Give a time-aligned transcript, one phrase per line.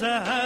[0.00, 0.39] سهر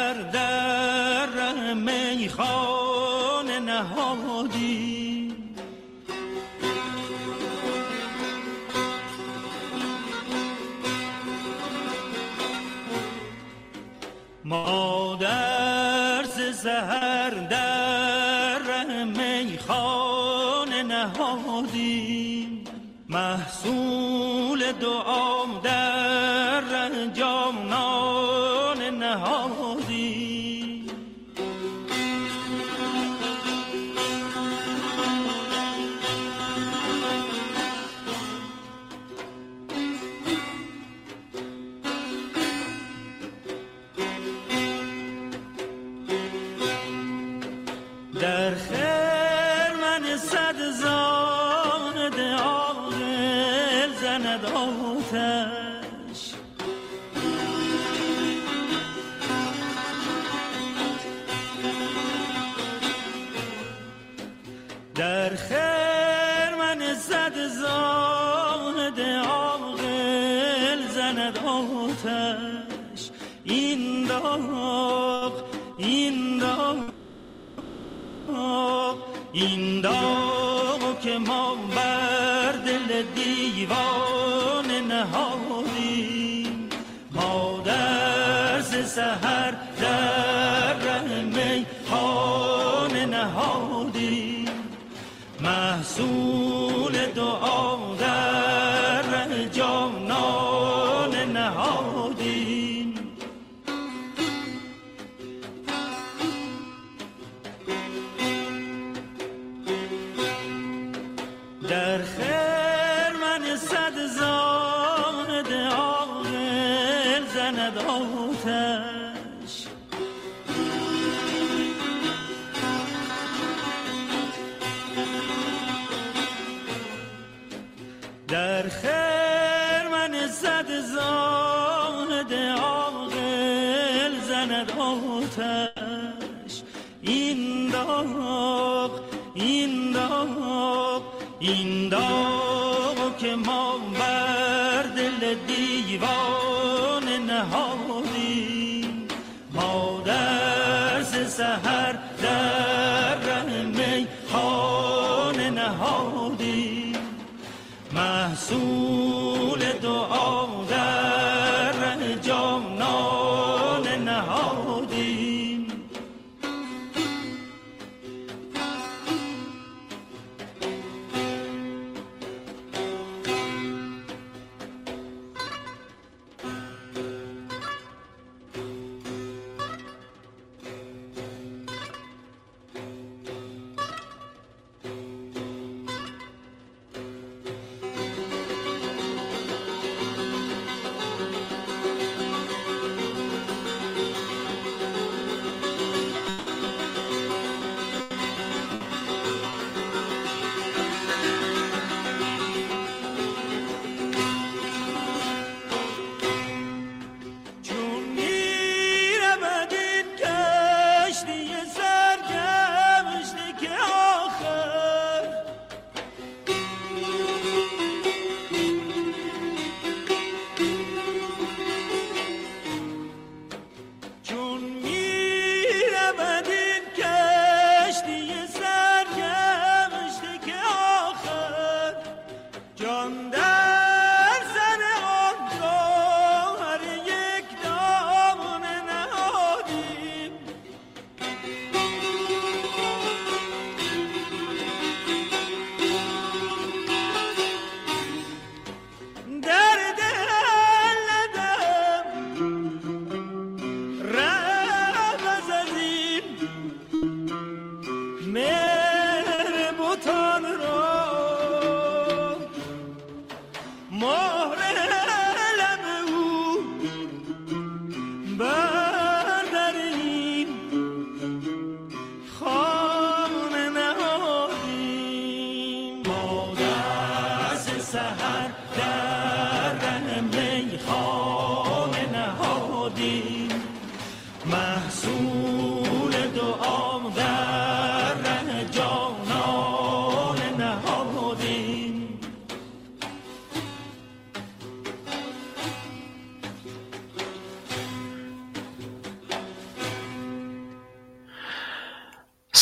[48.22, 55.65] در خرمن صد زاد عاقل زند آتش.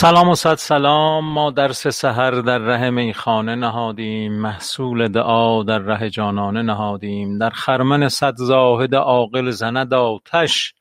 [0.03, 1.25] سلام و صد سلام.
[1.25, 7.37] ما درس سحر در ره میخانه نهادیم محصول دعا در ره جانانه نهادیم.
[7.37, 10.73] در خرمن صد زاهد عاقل زند آتش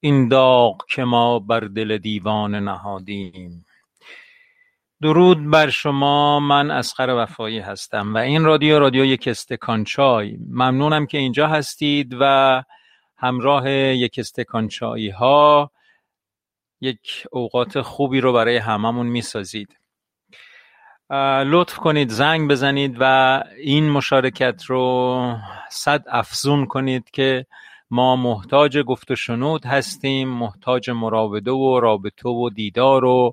[0.00, 3.66] این داغ که ما بر دل دیوانه نهادیم.
[5.02, 6.40] درود بر شما.
[6.40, 10.36] من اسقر وفایی هستم و این رادیو رادیو یک استکان چای.
[10.50, 12.62] ممنونم که اینجا هستید و
[13.16, 15.70] همراه یک استکان چایی ها
[16.80, 19.76] یک اوقات خوبی رو برای هممون می‌سازید.
[21.46, 25.36] لطف کنید زنگ بزنید و این مشارکت رو
[25.70, 27.46] صد افزون کنید که
[27.90, 33.32] ما محتاج گفت و شنود هستیم محتاج مراوده و رابطه و دیدار و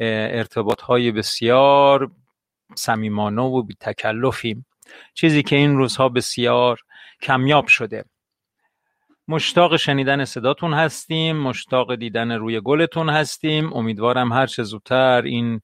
[0.00, 2.10] ارتباط های بسیار
[2.74, 4.66] صمیمانه و بی تکلفیم
[5.14, 6.80] چیزی که این روزها بسیار
[7.22, 8.04] کمیاب شده.
[9.30, 13.72] مشتاق شنیدن صداتون هستیم مشتاق دیدن روی گلتون هستیم.
[13.72, 15.60] امیدوارم هر چه زودتر این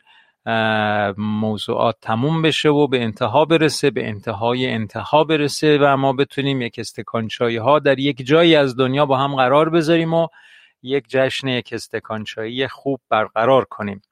[1.19, 6.79] موضوعات تموم بشه و به انتها برسه به انتهای انتها برسه و ما بتونیم یک
[6.79, 10.29] استکان ها در یک جایی از دنیا با هم قرار بذاریم و
[10.83, 12.25] یک جشن یک استکان
[12.71, 14.03] خوب برقرار کنیم.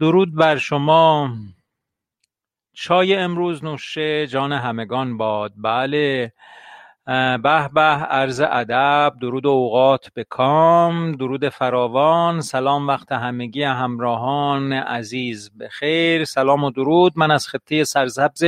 [0.00, 1.30] درود بر شما.
[2.72, 5.52] چای امروز نوشه جان همگان باد.
[5.56, 6.32] بله.
[7.08, 14.72] به به عرض ادب درود و اوقات به کام درود فراوان سلام وقت همگی همراهان
[14.72, 17.12] عزیز به خیر سلام و درود.
[17.16, 18.44] من از خطه سرسبز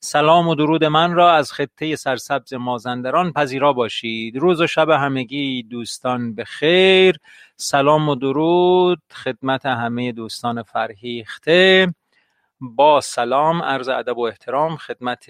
[0.00, 4.36] سلام و درود من را از خطه سرسبز مازندران پذیرا باشید.
[4.36, 7.16] روز و شب همگی دوستان به خیر
[7.56, 11.94] سلام و درود خدمت همه دوستان فرهیخته.
[12.60, 15.26] با سلام عرض ادب و احترام خدمت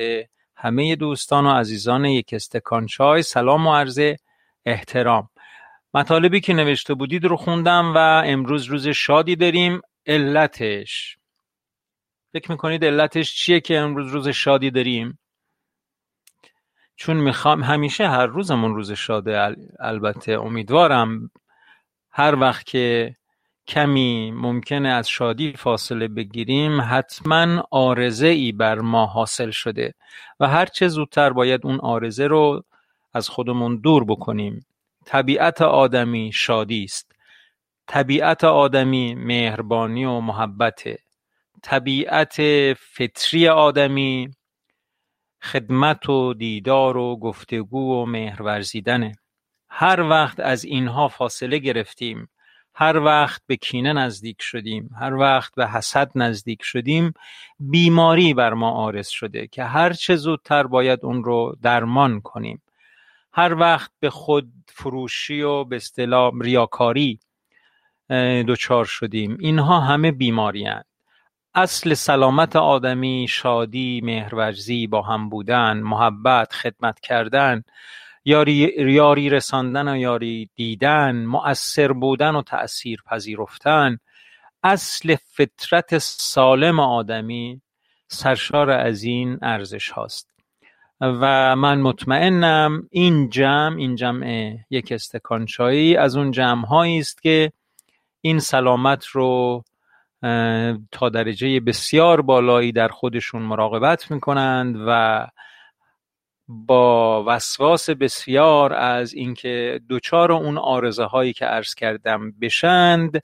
[0.56, 4.00] همه دوستان و عزیزان یک استکان چای سلام و عرض
[4.64, 5.28] احترام.
[5.94, 9.80] مطالبی که نوشته بودید رو خوندم و امروز روز شادی داریم.
[10.06, 11.18] علتش.
[12.32, 15.18] فکر می‌کنید علتش چیه که امروز روز شادی داریم؟
[16.96, 21.30] چون می‌خوام همیشه هر روزمون روز شاده البته امیدوارم.
[22.10, 23.16] هر وقت که
[23.68, 29.94] کمی ممکنه از شادی فاصله بگیریم حتما آرزه ای بر ما حاصل شده
[30.40, 32.64] و هر چه زودتر باید اون آرزه رو
[33.14, 34.66] از خودمون دور بکنیم.
[35.06, 37.12] طبیعت آدمی شادی است.
[37.86, 40.98] طبیعت آدمی مهربانی و محبته.
[41.62, 42.36] طبیعت
[42.74, 44.30] فطری آدمی
[45.42, 49.12] خدمت و دیدار و گفتگو و مهرورزیدنه.
[49.68, 52.28] هر وقت از اینها فاصله گرفتیم
[52.78, 57.12] هر وقت به کینه نزدیک شدیم هر وقت به حسد نزدیک شدیم
[57.60, 62.62] بیماری بر ما آرز شده که هر چه زودتر باید اون رو درمان کنیم.
[63.32, 67.20] هر وقت به خود فروشی و به اصطلاح ریاکاری
[68.48, 69.36] دچار شدیم.
[69.40, 70.68] اینها همه بیماری
[71.54, 77.62] اصل سلامت آدمی شادی مهرورزی با هم بودن محبت خدمت کردن
[78.28, 83.98] یاری, یاری رساندن و یاری دیدن مؤثر بودن و تأثیر پذیرفتن
[84.62, 87.60] اصل فطرت سالم آدمی
[88.08, 90.30] سرشار از این ارزش هاست.
[91.00, 97.22] و من مطمئنم این جمع این جمع یک استکان چایی از اون جمع هایی است
[97.22, 97.52] که
[98.20, 99.64] این سلامت رو
[100.92, 105.26] تا درجه بسیار بالایی در خودشون مراقبت می‌کنند و
[106.48, 113.22] با وسواس بسیار از اینکه دوچار اون آرزه هایی که عرض کردم بشند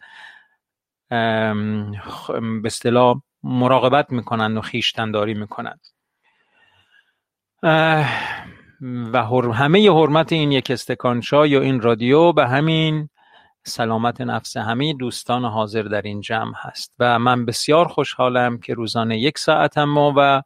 [1.09, 5.81] به اصطلاح مراقبت می‌کنند و خیشتنداری می‌کنند.
[9.13, 13.09] و همه حرمت این یک استکان چای یا این رادیو به همین
[13.65, 16.95] سلامت نفس همه دوستان حاضر در این جمع هست.
[16.99, 20.43] و من بسیار خوشحالم که روزانه یک ساعت ما و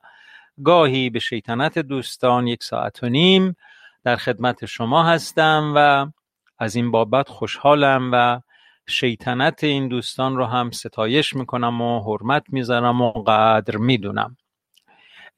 [0.65, 3.57] گاهی به شیطنت دوستان یک ساعت و نیم
[4.05, 6.11] در خدمت شما هستم و
[6.59, 8.41] از این بابت خوشحالم و
[8.89, 14.37] شیطنت این دوستان رو هم ستایش می‌کنم و حرمت می‌ذارم و قدر می‌دونم.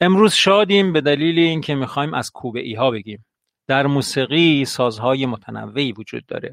[0.01, 3.25] امروز شادیم به دلیل اینکه می‌خوایم از کوبه ای ها بگیم.
[3.67, 6.53] در موسیقی سازهای متنوعی وجود داره.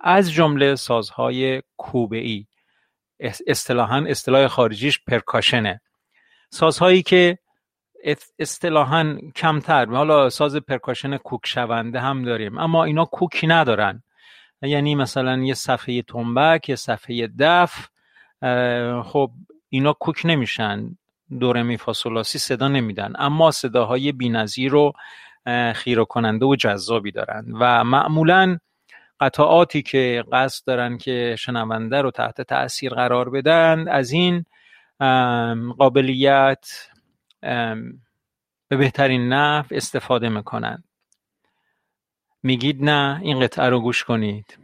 [0.00, 2.46] از جمله سازهای کوبه ای.
[3.46, 5.80] اصطلاحا اصطلاح خارجیش پرکاشنه
[6.50, 7.38] سازهایی که
[8.38, 9.86] اصطلاحا کمتر.
[9.86, 14.02] حالا ساز پرکاشن کوک شونده هم داریم اما اینا کوکی ندارن.
[14.62, 17.88] یعنی مثلا یه صفحه تنبک یه صفحه دف
[19.04, 19.30] خب
[19.68, 20.96] اینا کوک نمیشن.
[21.40, 24.92] دورمی فاسولاسی صدا نمیدن اما صداهای بینظیر و
[25.74, 27.44] خیره کننده و جذابی دارن.
[27.60, 28.58] و معمولا
[29.20, 34.44] قطعاتی که قصد دارن که شنونده رو تحت تاثیر قرار بدن از این
[35.78, 36.66] قابلیت
[37.42, 40.84] به بهترین نحو استفاده می‌کنن
[42.42, 44.58] میگید نه این قطعه رو گوش کنید.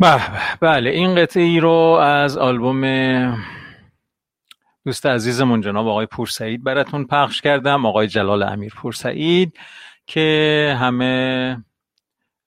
[0.00, 0.20] به
[0.60, 0.90] بله.
[0.90, 2.82] این قطعه ای رو از آلبوم
[4.84, 9.58] دوست عزیزمون جناب آقای پورسعید براتون پخش کردم آقای جلال امیر پورسعید
[10.06, 11.64] که همه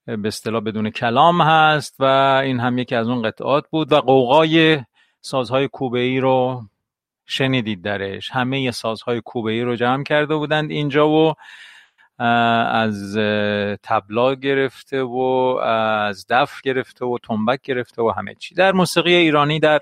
[0.05, 2.03] به اصطلاح بدون کلام هست و
[2.43, 4.83] این هم یکی از اون قطعات بود و قوقای
[5.21, 6.63] سازهای کوبه ای رو
[7.25, 8.29] شنیدید درش.
[8.31, 11.33] همه سازهای کوبه ای رو جمع کرده بودند اینجا و
[12.19, 13.17] از
[13.83, 15.17] تبلا گرفته و
[15.63, 18.55] از دف گرفته و تنبک گرفته و همه چی.
[18.55, 19.79] در موسیقی ایرانی در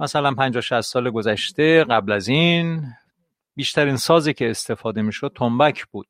[0.00, 2.82] مثلا 50 60 سال گذشته قبل از این
[3.56, 6.06] بیشترین سازی که استفاده می‌شد تنبک بود.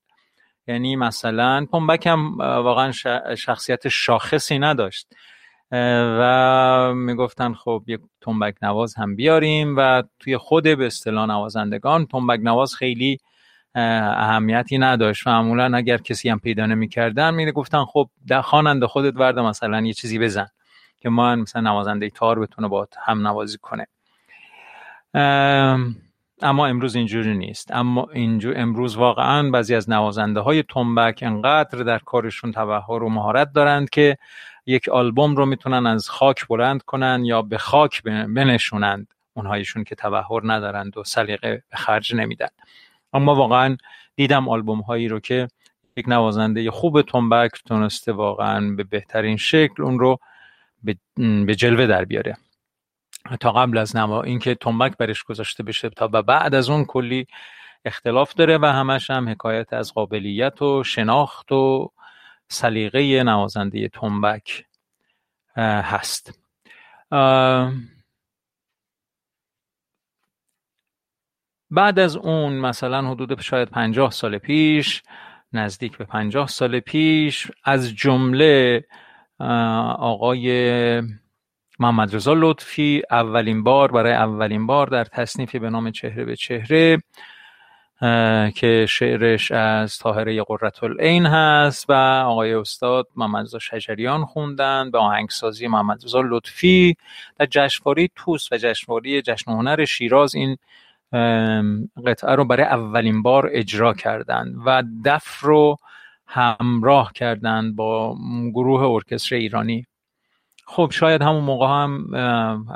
[0.67, 2.93] یعنی مثلا تنبک هم واقعا
[3.37, 5.07] شخصیت شاخصی نداشت.
[6.21, 12.41] و می‌گفتن خب یک تنبک نواز هم بیاریم و توی خود به اصطلاح نوازندگان تنبک
[12.43, 13.19] نواز خیلی
[13.79, 15.29] اهمیتی نداشت.
[15.29, 18.09] معمولا اگر کسی هم پیدا نمی‌کردن می گفتن خب
[18.43, 20.49] خواننده خودت ورده مثلا یه چیزی بزن
[21.01, 23.87] که ما مثلا نوازنده تار بتونه با هم نوازی کنه.
[26.43, 27.71] اما امروز اینجوری نیست.
[27.75, 33.53] اما اینجور امروز واقعا بعضی از نوازنده های تنبک انقدر در کارشون تبهر و مهارت
[33.53, 34.19] دارند که
[34.67, 39.15] یک آلبوم رو می‌تونن از خاک بلند کنن یا به خاک بنشونند.
[39.35, 42.49] اونهایشون که تبهر ندارند و سلیقه به خرج نمیدن.
[43.13, 43.77] اما واقعا
[44.17, 45.49] دیدم آلبوم هایی رو که
[45.97, 50.19] یک نوازنده خوب تنبک تونسته واقعا به بهترین شکل اون رو
[51.17, 52.37] به جلوه در بیاره.
[53.41, 57.27] تا قبل از نما اینکه تنبک برش گذاشته بشه تا بعد از اون کلی
[57.85, 61.93] اختلاف داره و همش هم حکایت از قابلیت و شناخت و
[62.49, 64.65] سلیقه نوازنده تنبک
[65.57, 66.39] هست.
[71.71, 75.03] بعد از اون مثلا حدود شاید پنجاه سال پیش
[75.53, 78.85] نزدیک به پنجاه سال پیش از جمله
[79.99, 81.03] آقای
[81.79, 86.99] محمد رضا لطفی اولین بار برای اولین بار در تصنیفی به نام چهره به چهره
[88.55, 91.93] که شعرش از طاهره قررت العین هست و
[92.27, 96.97] آقای استاد محمد رضا شجریان خوندن به آهنگسازی محمد رضا لطفی.
[97.39, 100.57] در جشنواره توس و جشنواره جشن هنر شیراز این
[102.07, 105.77] قطعه رو برای اولین بار اجرا کردند و دف رو
[106.27, 108.17] همراه کردند با
[108.55, 109.87] گروه ارکستر ایرانی.
[110.67, 111.91] خب شاید همون موقع هم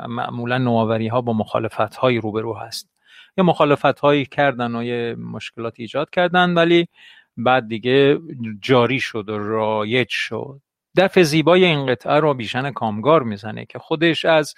[0.07, 2.89] معمولا نوآوری ها با مخالفت هایی روبرو هست.
[3.37, 6.87] یه مخالفت هایی کردن و یه مشکلات ایجاد کردن ولی
[7.37, 8.19] بعد دیگه
[8.61, 10.61] جاری شد و رایج شد.
[10.97, 14.55] دف زیبای این قطعه رو بیژن کامکار می‌زنه که خودش از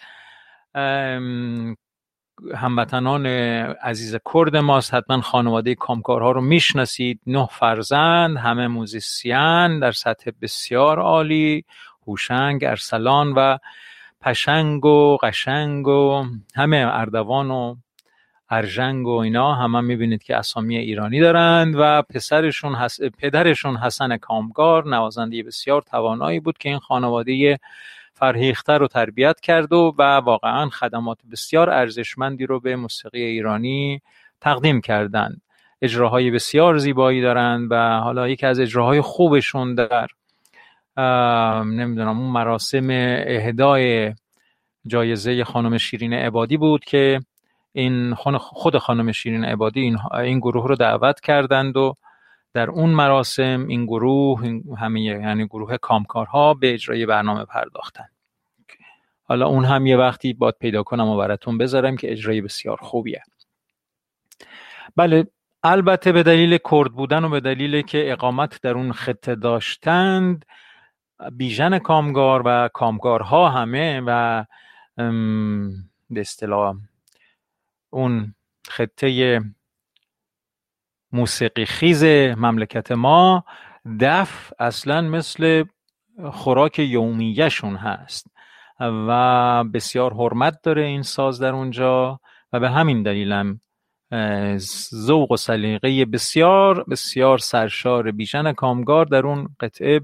[2.55, 4.93] هموطنان عزیز کرد ماست.
[4.93, 7.19] حتما خانواده کامکارها رو می‌شناسید.
[7.27, 11.65] نه فرزند همه موزیسین در سطح بسیار عالی.
[12.07, 13.57] هوشنگ ارسلان و
[14.21, 17.75] پشنگ و قشنگ و همه اردوان و
[18.49, 22.99] ارژنگ و اینا همه هم می‌بینید که اسامی ایرانی دارند و پسرشون حس...
[23.01, 27.59] پدرشون حسن کامکار نوازنده بسیار توانایی بود که این خانواده
[28.15, 34.01] فرهیخته رو تربیت کرد و, و واقعا خدمات بسیار ارزشمندی رو به موسیقی ایرانی
[34.41, 35.41] تقدیم کردند.
[35.81, 40.07] اجراهای بسیار زیبایی دارند و حالا یکی از اجراهای خوبشون در
[41.63, 42.87] نمی‌دونم اون مراسم
[43.27, 44.13] اهدای
[44.87, 47.19] جایزه خانم شیرین عبادی بود که
[47.73, 51.95] این خود خانم شیرین عبادی این, این گروه رو دعوت کردند و
[52.55, 58.05] در اون مراسم این گروه همه یعنی گروه کامکارها به اجرای برنامه پرداختن.
[59.23, 63.23] حالا اون هم یه وقتی باد پیدا کنم و براتون بذارم که اجرای بسیار خوبیه.
[64.95, 65.27] بله
[65.63, 70.45] البته به دلیل کرد بودن و به دلیل که اقامت در اون خطه داشتند
[71.31, 74.45] بیژن کامگار و کامگارها همه و
[76.09, 76.75] به اصطلاح
[77.89, 78.35] اون
[78.67, 79.41] خطه
[81.15, 82.03] موسیقی خیز
[82.37, 83.43] مملکت ما
[83.99, 85.63] دف اصلا مثل
[86.31, 88.27] خوراک یومیهشون هست
[88.79, 92.19] و بسیار حرمت داره این ساز در اونجا
[92.53, 93.61] و به همین دلیلم
[94.93, 99.99] ذوق و سلیقه بسیار بسیار سرشار بیژن کامگار در اون قطعه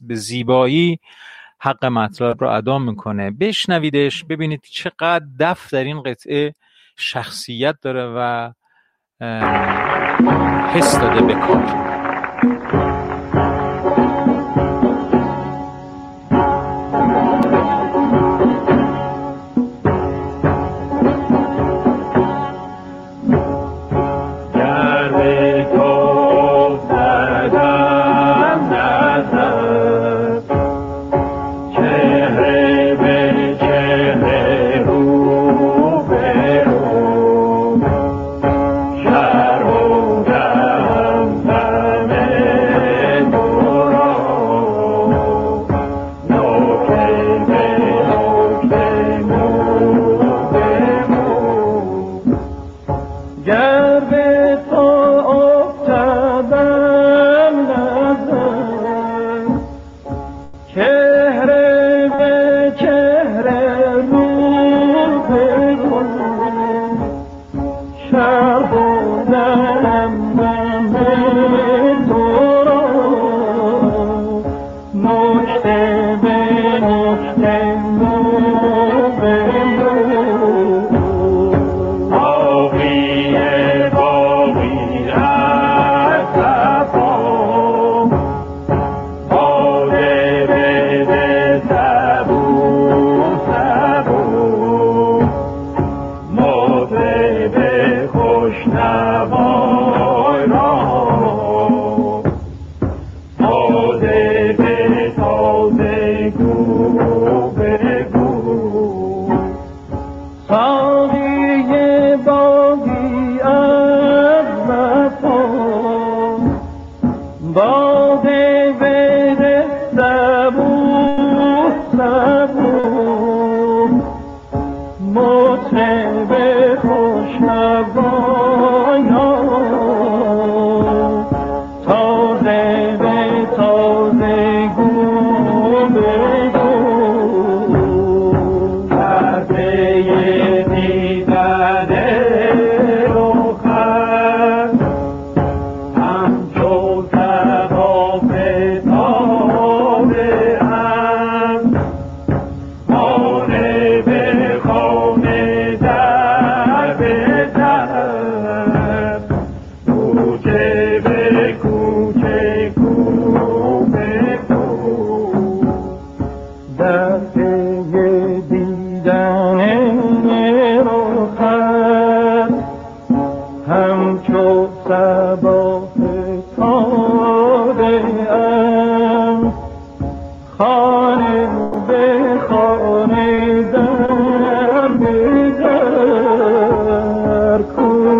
[0.00, 0.98] به زیبایی
[1.60, 3.30] حق مطلب رو ادا می‌کنه.
[3.30, 6.54] بشنویدش ببینید چقدر دف در این قطعه
[6.96, 8.52] شخصیت داره و
[10.74, 13.03] حس داده به کار.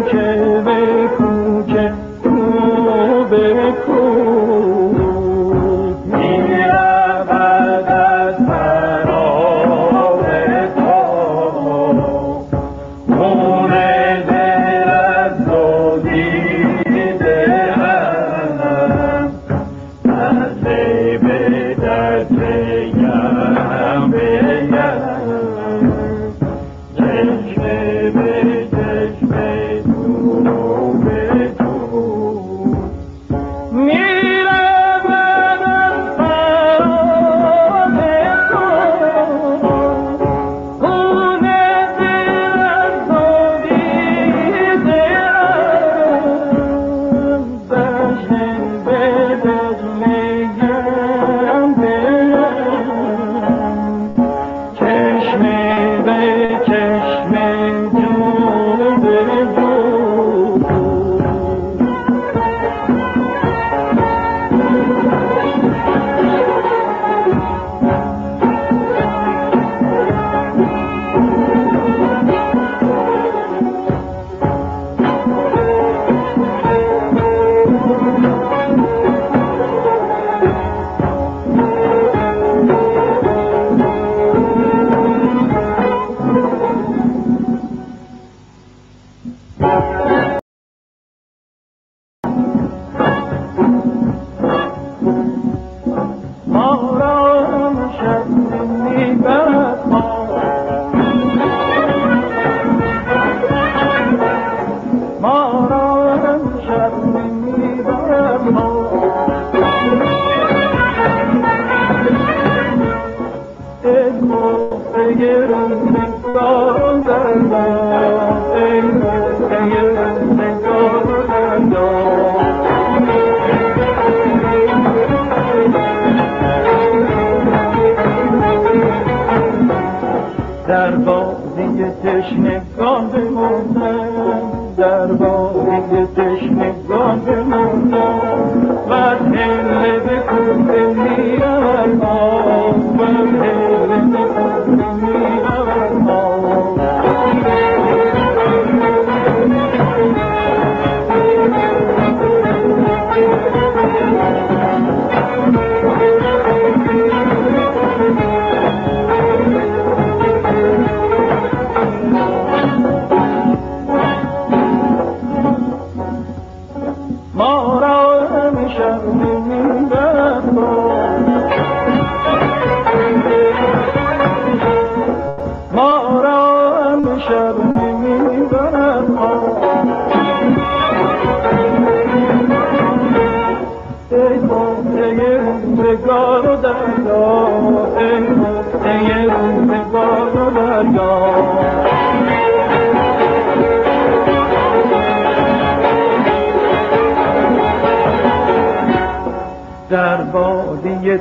[0.07, 0.44] Okay.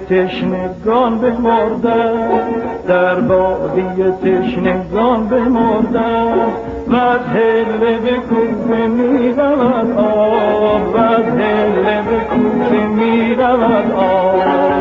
[0.10, 2.30] تشنگان بمردن
[2.88, 6.34] در بادی تشنگان بمردن
[6.88, 12.33] و از هله به کوفه می رود آب و از هله به
[12.74, 14.73] کوفه می رود آب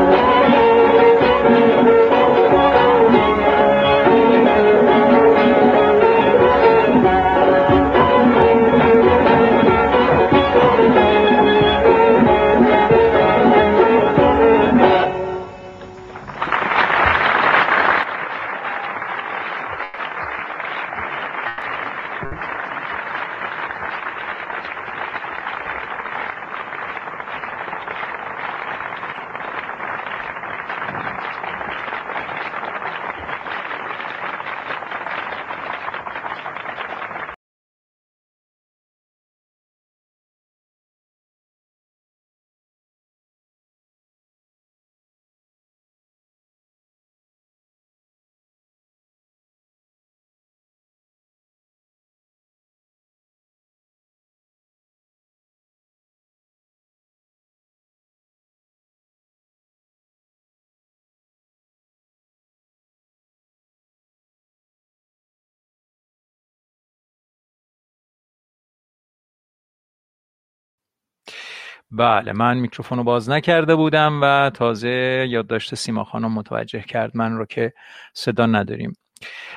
[71.93, 77.37] بله من میکروفون رو باز نکرده بودم و تازه یادداشت سیما خانم متوجه کرد من
[77.37, 77.73] رو که
[78.15, 78.93] صدا نداریم.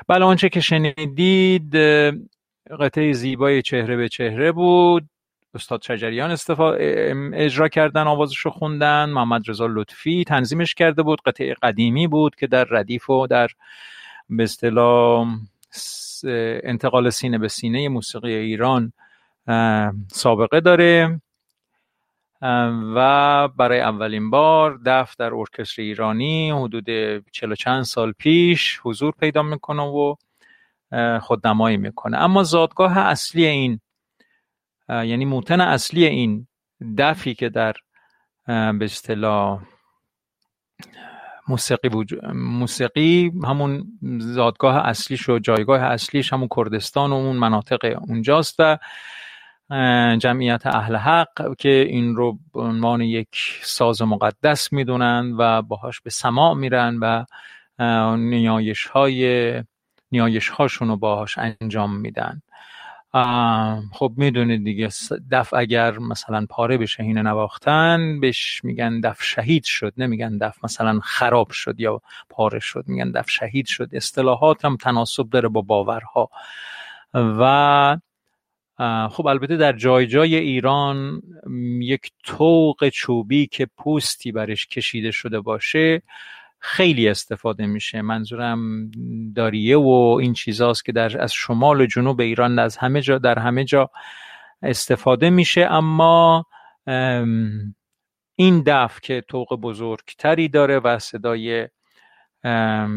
[0.07, 1.75] بله آنچه که شنیدید
[2.79, 5.09] قطعه زیبای چهره به چهره بود.
[5.53, 6.73] استاد شجریان استفا...
[7.33, 9.09] اجرا کردن آوازش رو خوندن.
[9.09, 11.21] محمد رضا لطفی تنظیمش کرده بود.
[11.25, 13.47] قطعه قدیمی بود که در ردیف و در
[14.29, 14.47] به
[16.63, 18.93] انتقال سینه به سینه موسیقی ایران
[20.07, 21.21] سابقه داره.
[22.95, 26.85] و برای اولین بار دف در ارکستر ایرانی حدود
[27.31, 30.15] چلو چند سال پیش حضور پیدا می‌کنه و
[31.21, 32.17] خودنمایی می‌کنه.
[32.17, 33.79] اما زادگاه اصلی این
[34.89, 36.47] یعنی موتن اصلی این
[36.97, 37.73] دفی که در
[38.47, 39.61] به اصطلاح
[41.47, 41.89] موسیقی,
[42.33, 43.85] موسیقی همون
[44.19, 48.77] زادگاه اصلیش و جایگاه اصلیش همون کردستان و اون مناطق اونجاست و
[50.17, 56.09] جمعیت اهل حق که این رو به عنوان یک ساز مقدس می‌دونن و باهاش به
[56.09, 57.25] سماع میرن و
[58.17, 59.63] نیایش های
[60.11, 62.41] نیایش هاشون رو باهاش انجام میدن.
[63.93, 64.89] خب می‌دونید دیگه
[65.31, 70.99] دف اگر مثلا پاره بشه هینه نواختن بهش میگن دف شهید شد نمیگن دف مثلا
[71.03, 73.89] خراب شد یا پاره شد میگن دف شهید شد.
[73.93, 76.29] اصطلاحات هم تناسب داره با باورها.
[77.13, 77.97] و
[79.11, 81.21] خب البته در جای جای ایران
[81.81, 86.01] یک طوق چوبی که پوستی برش کشیده شده باشه
[86.59, 88.01] خیلی استفاده میشه.
[88.01, 88.91] منظورم
[89.35, 93.39] داریه و این چیزاست که در از شمال و جنوب ایران از همه جا در
[93.39, 93.89] همه جا
[94.61, 95.67] استفاده میشه.
[95.71, 96.45] اما
[98.35, 101.67] این دف که طوق بزرگتری داره و صدای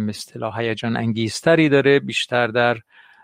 [0.09, 2.79] اصطلاح هیجان انگیزتری داره بیشتر در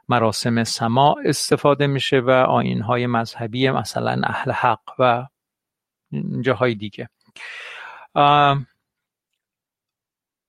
[0.09, 5.27] مراسم سماع استفاده میشه و آینهای مذهبی مثلا اهل حق و
[6.41, 7.09] جاهای دیگه.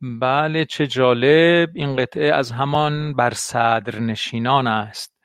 [0.01, 1.69] بله چه جالب.
[1.73, 5.15] این قطعه از همان بر صدر نشینان است.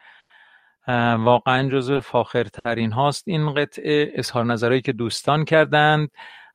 [1.19, 4.13] واقعا جزو فاخرترین هاست این قطعه.
[4.15, 6.11] اظهار نظرهایی که دوستان کردند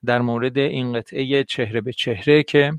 [0.06, 2.74] در مورد این قطعه چهره به چهره که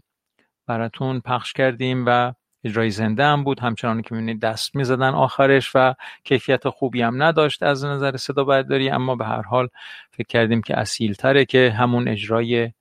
[0.66, 2.32] براتون پخش کردیم و
[2.66, 3.60] اجرای زنده هم بود.
[3.60, 5.94] همچنان که می‌بینید دست می‌زدن آخرش و
[6.24, 8.90] کیفیت خوبی هم نداشت از نظر صدا برداری.
[8.90, 9.68] اما به هر حال
[10.10, 12.72] فکر کردیم که اصیل تره که همون اجرای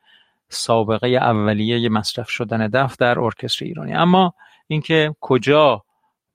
[0.50, 3.94] سابقه اولیه مصرف شدن دف در ارکستر ایرانی.
[3.94, 4.34] اما
[4.68, 5.84] اینکه کجا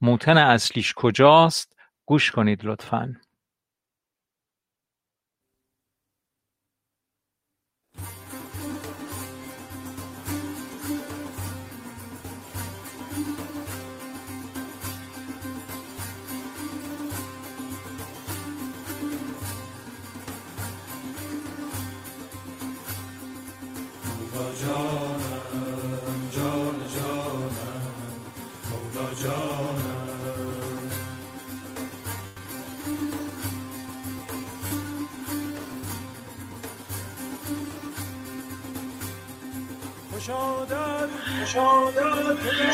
[0.00, 1.76] موتن اصلیش کجاست
[2.06, 3.14] گوش کنید لطفاً.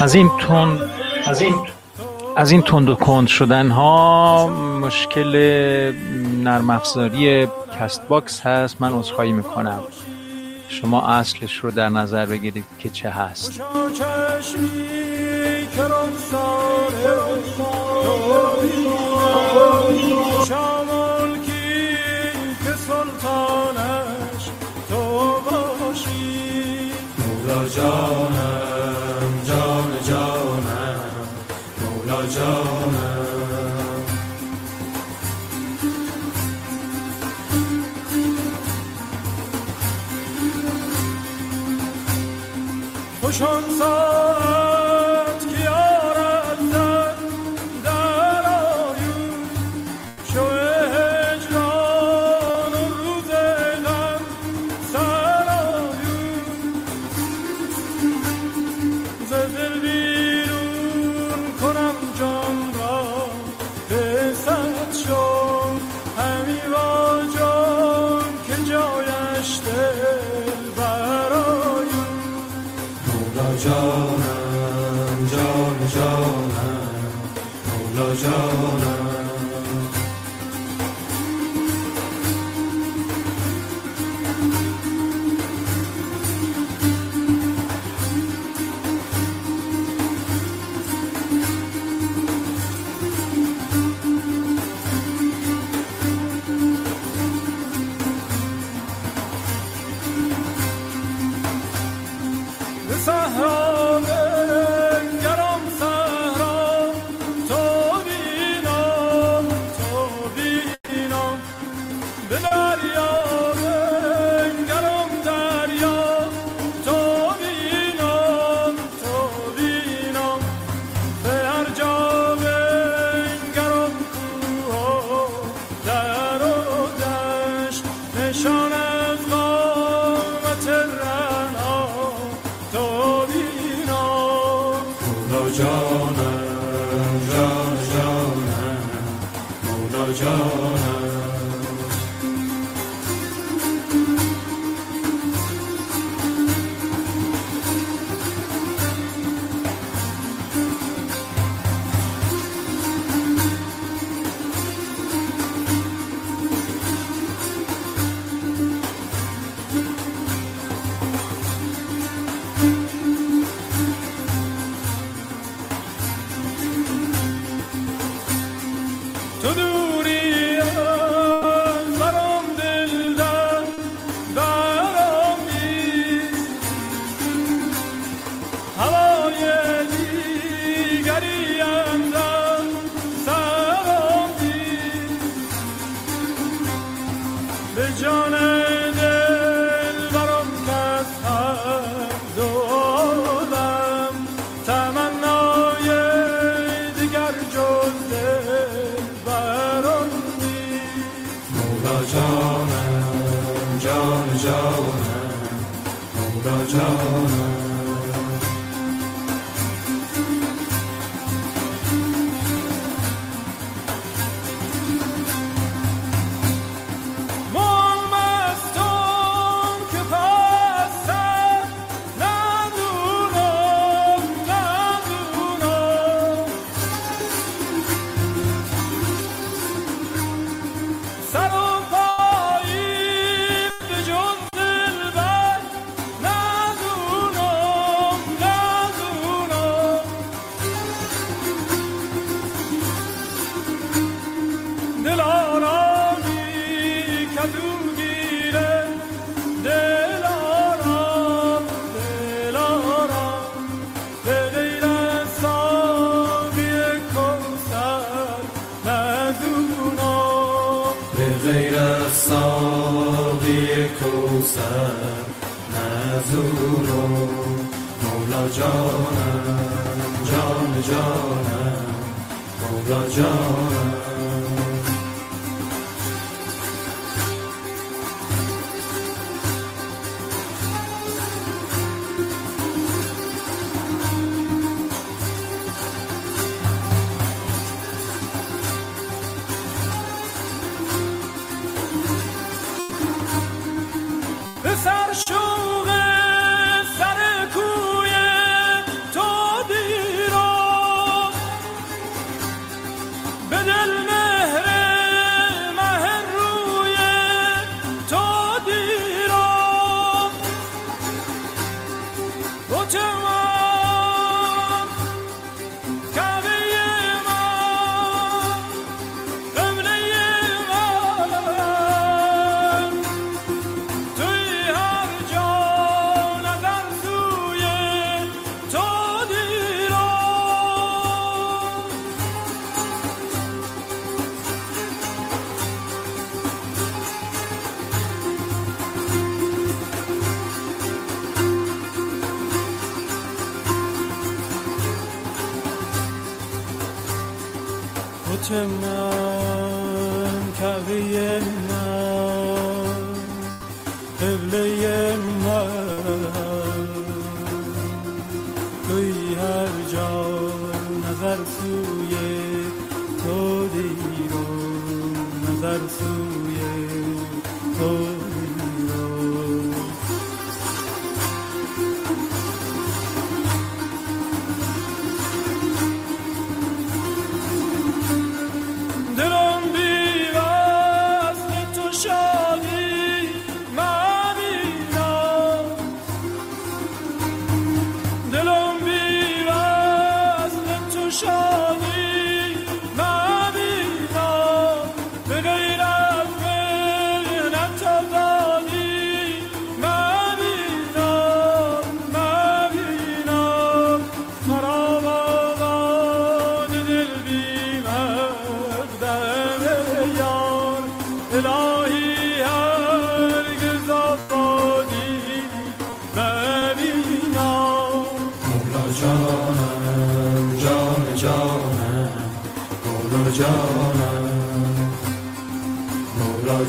[0.01, 0.91] از این تند
[1.27, 1.55] از این
[2.37, 4.47] از این تند و کند شدن ها
[4.81, 5.37] مشکل
[6.45, 7.49] نرم افزاری
[7.81, 8.77] CastBox هست.
[8.81, 9.81] من عذرخواهی می‌کنم.
[10.69, 13.61] شما اصلش رو در نظر بگیرید که چه هست.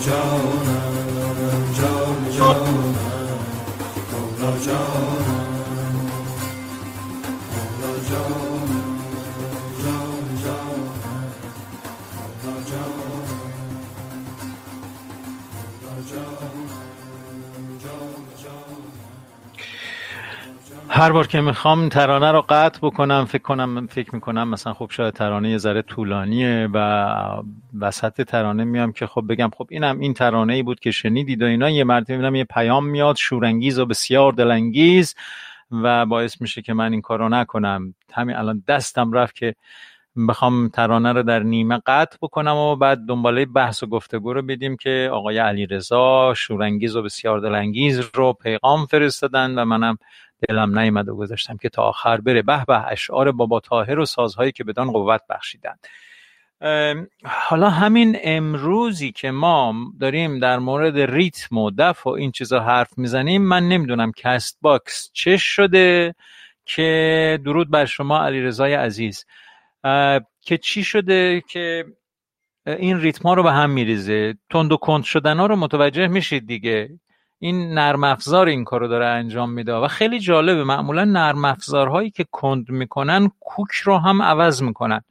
[0.08, 0.77] down
[21.08, 25.14] هر بار که می‌خوام ترانه رو قطع بکنم فکر کنم فکر می‌کنم مثلا خب شاید
[25.14, 27.08] ترانه یه ذره طولانیه و
[27.80, 31.46] وسط ترانه میام که خب بگم خب اینم این ترانه ای بود که شنیدید و
[31.46, 31.70] اینا.
[31.70, 35.16] یه مرتبه می‌بینم یه پیام میاد شورانگیز و بسیار دلانگیز
[35.72, 37.94] و باعث میشه که من این کارو نکنم.
[38.14, 39.56] همین الان دستم رفت که
[40.30, 44.78] بخوام ترانه رو در نیمه قطع بکنم و بعد دنباله بحث و گفتگو رو بدیم
[44.78, 49.98] که آقای علی رضا شورانگیز و بسیار دلانگیز رو پیغام فرستادن و منم
[50.50, 52.42] دلم نیامد و گذاشتم که تا آخر بره.
[52.42, 55.76] به به اشعار بابا تاهر و سازهایی که بدان قوت بخشیدن
[57.26, 62.98] حالا همین امروزی که ما داریم در مورد ریتم و دف و این چیزا حرف
[62.98, 66.16] می‌زنیم من نمی‌دونم CastBox چه شده
[66.66, 69.26] که درود بر شما علیرضای عزیز
[70.42, 71.86] که چی شده که
[72.66, 74.36] این ریتم ها رو به هم میریزه.
[74.50, 76.90] تند و کند شدن ها رو متوجه میشید دیگه.
[77.40, 80.64] این نرم افزار این کارو داره انجام میده و خیلی جالبه.
[80.64, 85.02] معمولا نرم افزارهایی که کند می‌کنن کوک رو هم عوض می‌کنن.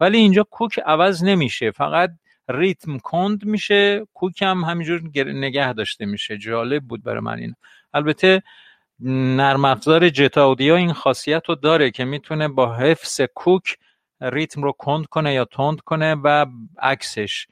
[0.00, 1.70] ولی اینجا کوک عوض نمیشه.
[1.70, 2.10] فقط
[2.48, 6.38] ریتم کند میشه کوک هم همینجور نگه داشته میشه.
[6.38, 7.54] جالب بود برای من این.
[7.94, 8.42] البته
[9.00, 13.76] نرم افزار جت اودیو این خاصیت رو داره که می‌تونه با حفظ کوک
[14.20, 16.46] ریتم رو کند کنه یا تند کنه و
[16.78, 17.46] عکسش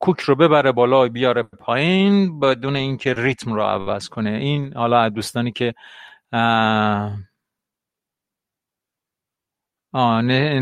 [0.00, 4.30] کوک رو ببره بالا بیاره پایین بدون اینکه ریتم رو عوض کنه.
[4.30, 5.74] این حالا دوستانی که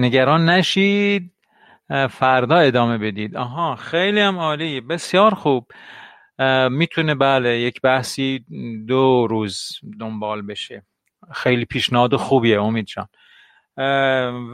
[0.01, 1.35] نگران نشید
[2.11, 3.37] فردا ادامه بدید.
[3.37, 5.73] آها خیلی هم عالی بسیار خوب.
[6.71, 8.45] می‌تونه بله یک بحثی
[8.89, 9.69] دو روز
[10.01, 10.87] دنبال بشه.
[11.33, 13.09] خیلی پیشنهاد خوبیه امید جان.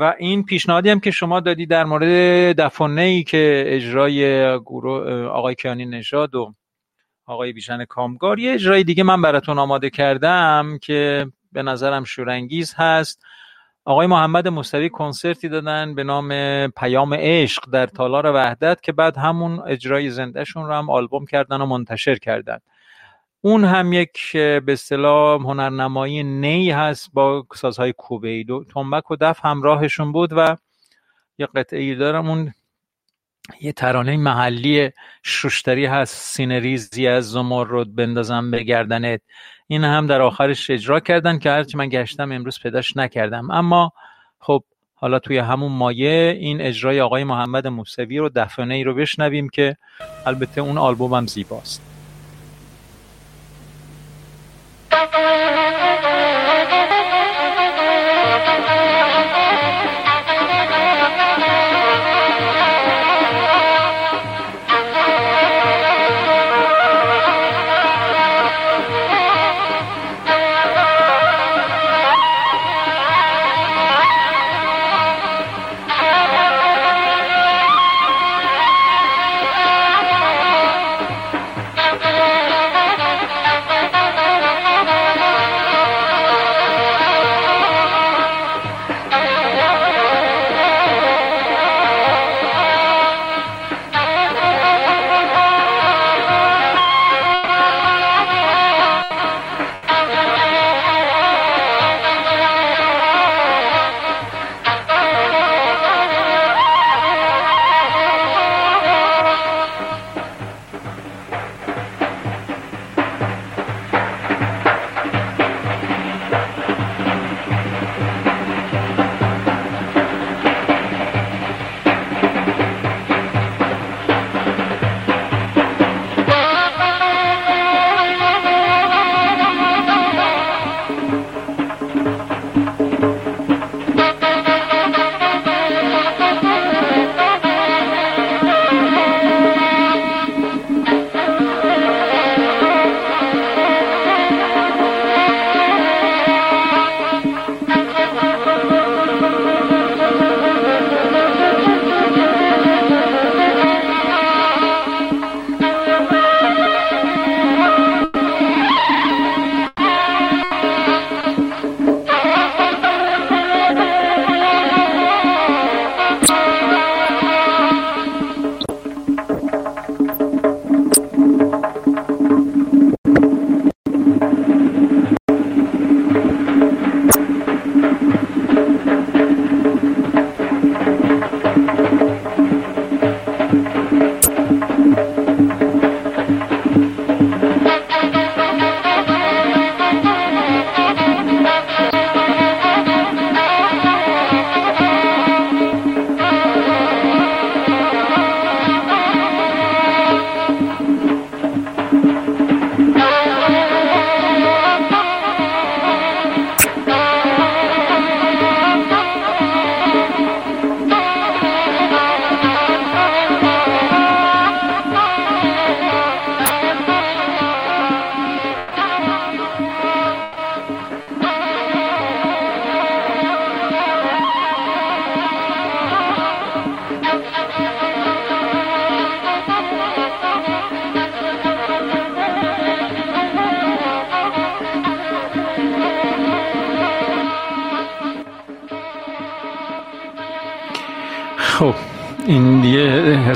[0.01, 4.47] و این پیشنهادی هم که شما دادی در مورد دفانه ای که اجرای
[5.27, 6.55] آقای کیانی نژاد و
[7.27, 13.23] آقای بیژن کامگار یه اجرای دیگه من براتون آماده کردم که به نظرم شورانگیز هست.
[13.85, 16.29] آقای محمد مستوی کنسرتی دادن به نام
[16.69, 21.67] پیام عشق در تالار وحدت که بعد همون اجرای زندهشون رو هم آلبوم کردن و
[21.67, 22.59] منتشر کردن.
[23.45, 29.45] اون هم یک به اصطلاح هنرنمایی نی هست با سازهای کوبه دو تنبک و دف
[29.45, 30.57] همراهشون بود و
[31.39, 32.55] یه قطعه ای دارم اون
[33.61, 34.91] یه ترانه محلی
[35.23, 39.21] شوشتری هست سینریزی از زمرد بندازم به گردنت.
[39.67, 43.51] این هم در آخرش اجرا کردن که هرچی من گشتم امروز پیداش نکردم.
[43.51, 43.93] اما
[44.39, 44.65] خب
[44.95, 49.77] حالا توی همون مایه این اجرای آقای محمد موسوی رو دفنه ای رو بشنویم که
[50.27, 51.94] البته اون آلبوم هم زیباست.
[54.95, 56.14] Thank you.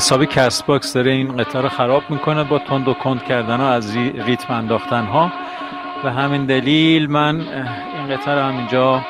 [0.08, 3.96] حسابی CastBox داره این قطعه رو خراب می‌کنه با تند و کند کردن ها از
[3.96, 5.32] ریتم انداختن ها
[6.04, 9.04] و همین دلیل من این قطعه رو همینجا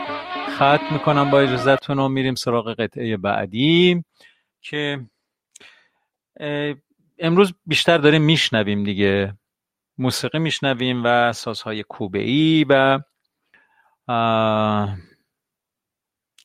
[0.51, 1.31] ختم می‌کنم.
[1.31, 4.05] با اجازتون و میریم سراغ قطعه بعدی
[4.63, 5.01] که
[7.19, 9.35] امروز بیشتر داریم میشنویم دیگه.
[9.99, 12.99] موسیقی میشنویم و سازهای کوبه ای و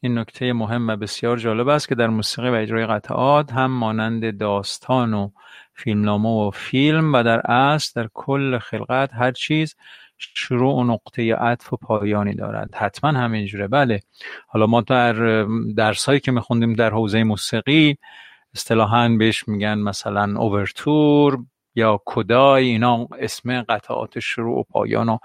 [0.03, 4.37] این نکته مهم و بسیار جالب است که در موسیقی و اجرای قطعات هم مانند
[4.37, 5.29] داستان و
[5.73, 9.75] فیلمنامه و فیلم و در اصل در کل خلقت هر چیز
[10.17, 12.75] شروع و نقطه عطف و پایانی دارد.
[12.75, 13.67] حتما همینجوره.
[13.67, 13.99] بله.
[14.47, 15.43] حالا ما در
[15.77, 17.97] درس هایی که میخوندیم در حوزه موسیقی
[18.55, 21.37] اصطلاحا بهش میگن مثلا اوورتور
[21.75, 25.17] یا کدای اینا اسم قطعات شروع و پایان و,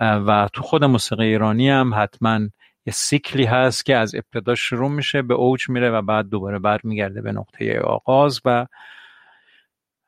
[0.00, 2.40] و تو خود موسیقی ایرانی هم حتما
[2.88, 7.22] یه سیکلی هست که از ابتدا شروع میشه به اوج میره و بعد دوباره برمیگرده
[7.22, 8.66] به نقطه آغاز و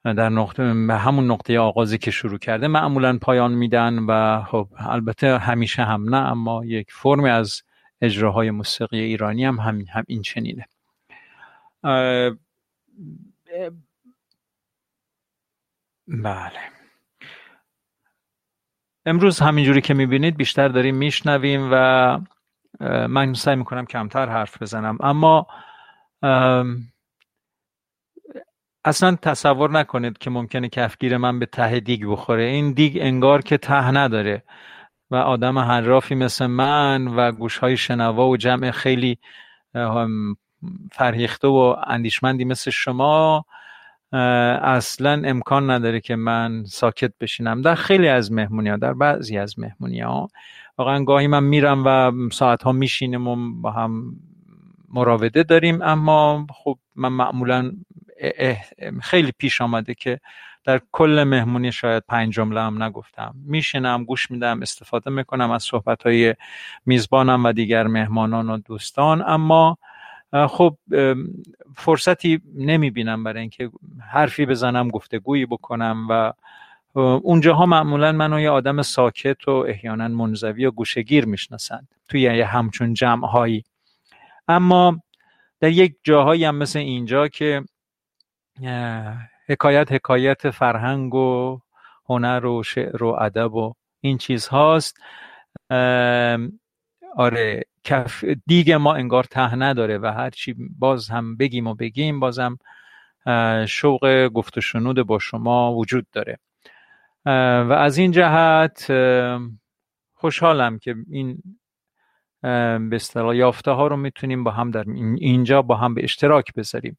[0.04, 5.38] در نقطه به همون نقطه آغازی که شروع کرده معمولا پایان میدن و خب البته
[5.38, 7.62] همیشه هم نه اما یک فرمی از
[8.00, 10.66] اجراهای موسیقی ایرانی هم, هم, هم این چنینه.
[16.08, 16.60] بله.
[19.06, 22.18] امروز همینجوری که می‌بینید بیشتر داریم میشنویم و
[22.80, 24.98] من سعی می‌کنم کمتر حرف بزنم.
[25.00, 25.46] اما
[28.84, 32.44] اصلا تصور نکنید که ممکنه کفگیر من به ته دیگ بخوره.
[32.44, 34.42] این دیگ انگار که ته نداره
[35.10, 39.18] و آدم حرافی مثل من و گوشهای شنوا و جمع خیلی
[40.92, 43.44] فرهیخته و اندیشمندی مثل شما
[44.62, 47.62] اصلا امکان نداره که من ساکت بشینم.
[47.62, 50.28] در خیلی از مهمونی ها در بعضی از مهمونی ها
[50.80, 54.16] واقعا گاهی من میرم و ساعت ها میشینم و با هم
[54.88, 57.72] مراوده داریم اما خب من معمولا
[59.02, 60.20] خیلی پیش آمده که
[60.64, 63.34] در کل مهمونی شاید پنج جمله هم نگفتم.
[63.44, 66.34] میشینم گوش میدم استفاده می‌کنم از صحبت های
[66.86, 69.78] میزبانم و دیگر مهمانان و دوستان اما
[70.48, 70.76] خب
[71.76, 73.70] فرصتی نمی‌بینم برای اینکه
[74.12, 76.32] حرفی بزنم گفتگویی بکنم و
[76.94, 82.94] اونجاها معمولا منو یه آدم ساکت و احیانا منزوی و گوشگیر می‌شناسند توی یه همچون
[82.94, 83.64] جمعهایی.
[84.48, 85.02] اما
[85.60, 87.64] در یک جاهایی هم مثل اینجا که
[89.48, 91.60] حکایت حکایت فرهنگ و
[92.08, 94.96] هنر و شعر و ادب و این چیز هاست.
[97.16, 102.58] آره کف دیگه ما انگار ته نداره و هرچی باز هم بگیم و بگیم بازم
[103.68, 106.38] شوق گفت و شنود با شما وجود داره.
[107.26, 108.92] و از این جهت
[110.14, 111.42] خوشحالم که این
[112.90, 114.84] به اصطلاح یافته ها رو می‌تونیم با هم در
[115.18, 116.98] اینجا با هم به اشتراک بذاریم.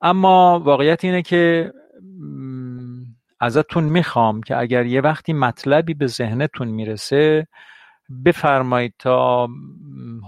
[0.00, 1.72] اما واقعیت اینه که
[3.40, 7.46] ازتون می‌خوام که اگر یه وقتی مطلبی به ذهنتون می‌رسه
[8.24, 9.48] بفرمایید تا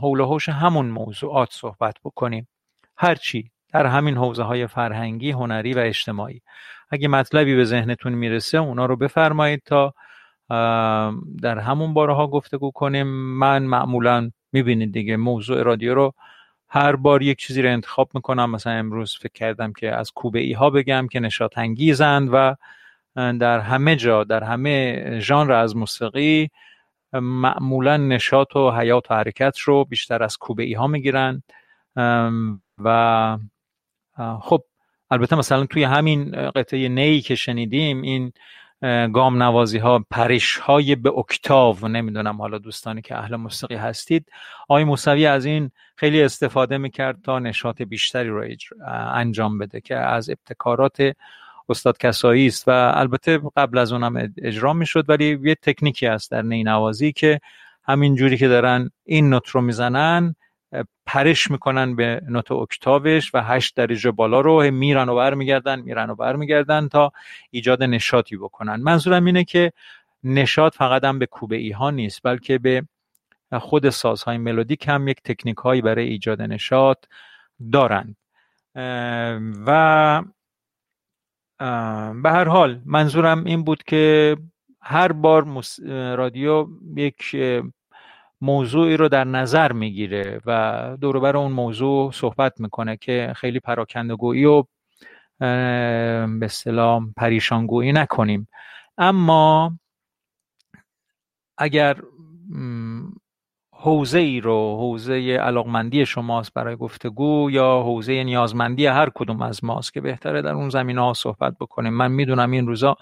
[0.01, 2.49] حول و همون موضوعات صحبت بکنیم.
[2.97, 6.42] هرچی در همین حوزه های فرهنگی، هنری و اجتماعی.
[6.91, 9.95] اگه مطلبی به ذهنتون می‌رسه اونا رو بفرمایید تا
[11.43, 13.07] در همون باره ها گفتگو کنیم.
[13.39, 16.14] من معمولا می‌بینید دیگه موضوع رادیو رو
[16.68, 18.51] هر بار یک چیزی رو انتخاب می‌کنم.
[18.51, 22.57] مثلا امروز فکر کردم که از کوبه ای ها بگم که نشاط انگیزند و
[23.14, 26.51] در همه جا در همه ژانر از موسیقی
[27.12, 31.43] معمولا نشاط و حیات و حرکت رو بیشتر از کوبه ای ها می‌گیرن
[32.84, 33.39] و
[34.41, 34.62] خب
[35.11, 38.32] البته مثلا توی همین قطعه نی که شنیدیم این
[39.12, 44.28] گام نوازی ها پریش های به اکتاو نمی‌دونم حالا دوستانی که اهل موسیقی هستید
[44.68, 48.44] آقای موسوی از این خیلی استفاده می‌کرد تا نشاط بیشتری رو
[49.14, 51.12] انجام بده که از ابتکارات
[51.68, 56.42] استاد کسایی است و البته قبل از اونم اجرا می‌شد ولی یه تکنیکی هست در
[56.42, 57.40] نی نوازی که
[57.84, 60.34] همین جوری که دارن این نوت رو می‌زنن
[61.07, 66.14] پرش می‌کنن به نوت اکتاوش و هشت درجه بالا رو میرن و برمیگردن میرن و
[66.14, 67.12] برمیگردن تا
[67.51, 68.77] ایجاد نشاطی بکنن.
[68.77, 69.72] منظورم اینه که
[70.24, 72.83] نشاط فقط هم به کوبه ای ها نیست بلکه به
[73.53, 76.99] خود سازهای ملودیک هم یک تکنیک هایی برای ایجاد نشاط
[77.72, 78.16] دارند.
[79.66, 80.22] و
[82.22, 84.37] به هر حال منظورم این بود که
[84.81, 85.62] هر بار
[86.16, 86.66] رادیو
[86.97, 87.37] یک
[88.41, 94.64] موضوعی رو در نظر می‌گیره و دوروبر اون موضوع صحبت می‌کنه که خیلی پراکندگویی و
[95.39, 98.49] به اصطلاح پریشانگویی نکنیم.
[98.99, 99.78] اما
[101.59, 101.97] اگر
[103.72, 109.93] حوزه ای رو حوزه علاقمندی شماست برای گفتگو یا حوزه نیازمندی هر کدوم از ماست
[109.93, 111.93] که بهتره در اون زمین ها صحبت بکنیم.
[111.93, 112.97] من می‌دونم این روزا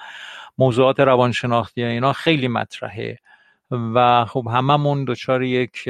[0.59, 3.18] موضوعات روانشناختی اینا خیلی مطرحه.
[3.95, 5.89] و خب هممون دچار یک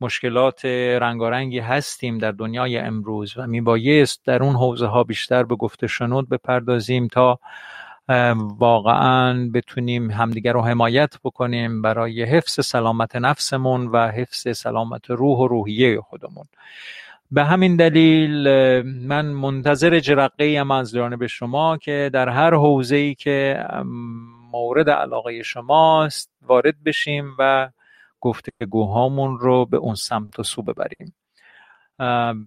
[0.00, 0.64] مشکلات
[1.00, 6.28] رنگارنگی هستیم در دنیای امروز و میبایست در اون حوزه ها بیشتر به گفته شنود
[6.28, 7.38] بپردازیم تا
[8.58, 15.48] واقعا بتونیم همدیگر رو حمایت بکنیم برای حفظ سلامت نفسمون و حفظ سلامت روح و
[15.48, 16.44] روحیه خودمون.
[17.30, 18.48] به همین دلیل
[18.82, 23.64] من منتظر جرقه ام از جانب شما که در هر حوزه ای که
[24.52, 27.70] مورد علاقه شماست وارد بشیم و
[28.20, 31.14] گفتگوهامون رو به اون سمت و سو ببریم.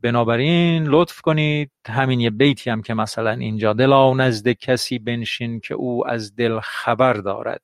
[0.01, 5.73] بنابراین لطف کنید همین یه بیتی هم که مثلا اینجا دلا نزد کسی بنشین که
[5.73, 7.61] او از دل خبر دارد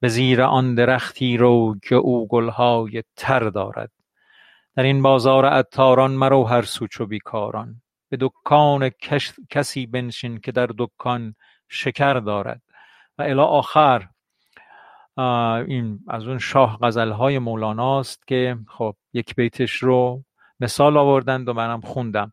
[0.00, 3.90] به زیر آن درختی رو که او گلهای تر دارد.
[4.78, 7.82] در این بازار عطاران مرو هر سو چو بیکاران.
[8.08, 8.90] به دکان
[9.50, 11.34] کسی بنشین که در دکان
[11.68, 12.62] شکر دارد.
[13.18, 14.08] و الی آخر
[15.66, 20.24] این از اون شاه غزل های مولاناست که خب یک بیتش رو
[20.60, 22.32] مثال آوردند و منم خوندم.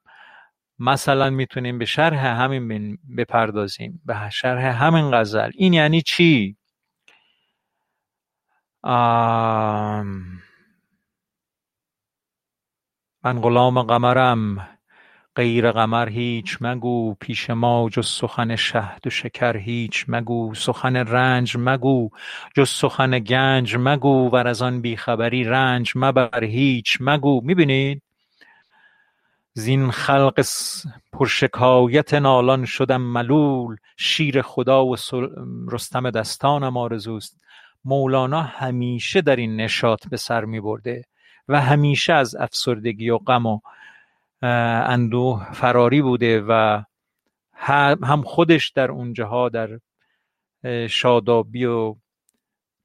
[0.80, 4.02] مثلا می‌تونیم به شرح همین بپردازیم.
[4.06, 5.52] به شرح همین غزل.
[5.56, 6.58] این یعنی چی؟
[13.26, 14.68] من غلام قمرم
[15.36, 21.56] غیر قمر هیچ مگو پیش ما جز سخن شهد و شکر هیچ مگو سخن رنج
[21.60, 22.10] مگو
[22.56, 27.42] جز سخن گنج مگو ور از آن بیخبری رنج مبر هیچ مگو.
[27.44, 28.02] می‌بینید؟
[29.54, 30.46] زین خلق
[31.14, 34.96] پرشکایت نالان شدم ملول شیر خدا و
[35.72, 37.42] رستم دستانم آرزوست.
[37.86, 41.04] مولانا همیشه در این نشاط به سر می برده
[41.48, 43.60] و همیشه از افسردگی و غم و
[44.42, 46.84] اندوه فراری بوده و
[48.04, 49.80] هم خودش در اونجاها در
[50.90, 51.96] شادابی و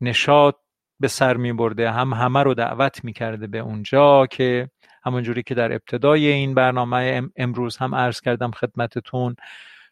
[0.01, 0.57] نشاط
[1.01, 4.71] به سر می برده هم همه رو دعوت می کرده به اونجا که
[5.05, 9.37] همونجوری که در ابتدای این برنامه امروز هم عرض کردم خدمتتون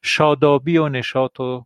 [0.03, 1.65] شادابی و نشاط و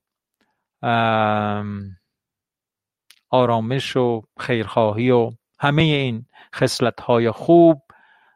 [3.30, 7.82] آرامش و خیرخواهی و همه این خصلت های خوب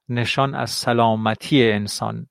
[0.08, 2.26] نشان از سلامتی انسان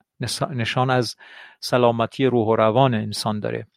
[0.50, 1.16] نشان از
[1.60, 3.68] سلامتی روح و روان انسان داره.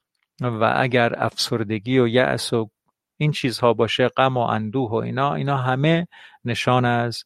[0.40, 2.70] و اگر افسردگی و یأس و
[3.16, 6.09] این چیزها باشه غم و اندوه و اینا اینا همه
[6.44, 7.24] نشان از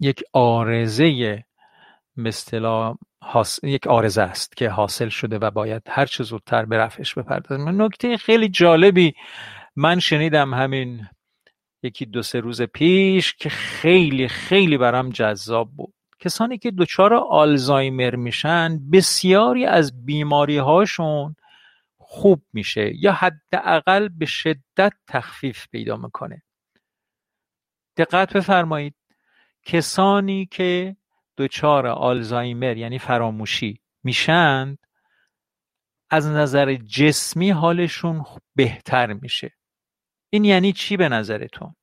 [0.00, 1.44] یک آرزه
[2.26, 2.96] اصطلاح
[3.62, 7.82] یک آرزه است که حاصل شده و باید هر چه زودتر به رفعش بپردازیم.
[7.82, 9.14] نکته خیلی جالبی
[9.76, 11.06] من شنیدم همین
[11.84, 15.94] یکی دو سه روز پیش که خیلی خیلی برام جذاب بود.
[16.18, 21.36] کسانی که دچار آلزایمر میشن بسیاری از بیماری هاشون
[21.96, 26.42] خوب میشه یا حداقل به شدت تخفیف پیدا می‌کنه.
[27.96, 28.94] دقت بفرمایید.
[29.62, 30.96] کسانی که
[31.38, 34.78] دچار آلزایمر یعنی فراموشی میشند
[36.10, 38.24] از نظر جسمی حالشون
[38.54, 39.52] بهتر میشه.
[40.34, 41.74] این یعنی چی به نظرتون؟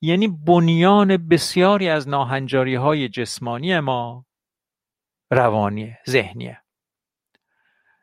[0.00, 4.26] یعنی بنیان بسیاری از ناهنجاری های جسمانی ما
[5.30, 6.62] روانیه ذهنیه.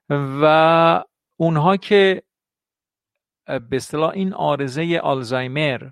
[0.10, 1.04] و
[1.38, 2.24] اونها که
[3.46, 5.90] به اصطلاح این آرزه آلزایمر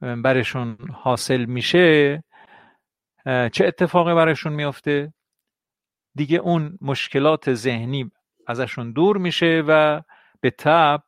[0.00, 2.24] برشون حاصل میشه
[3.26, 5.12] چه اتفاقی برشون میافته
[6.14, 8.10] دیگه اون مشکلات ذهنی
[8.46, 10.02] ازشون دور میشه و
[10.40, 11.02] به تب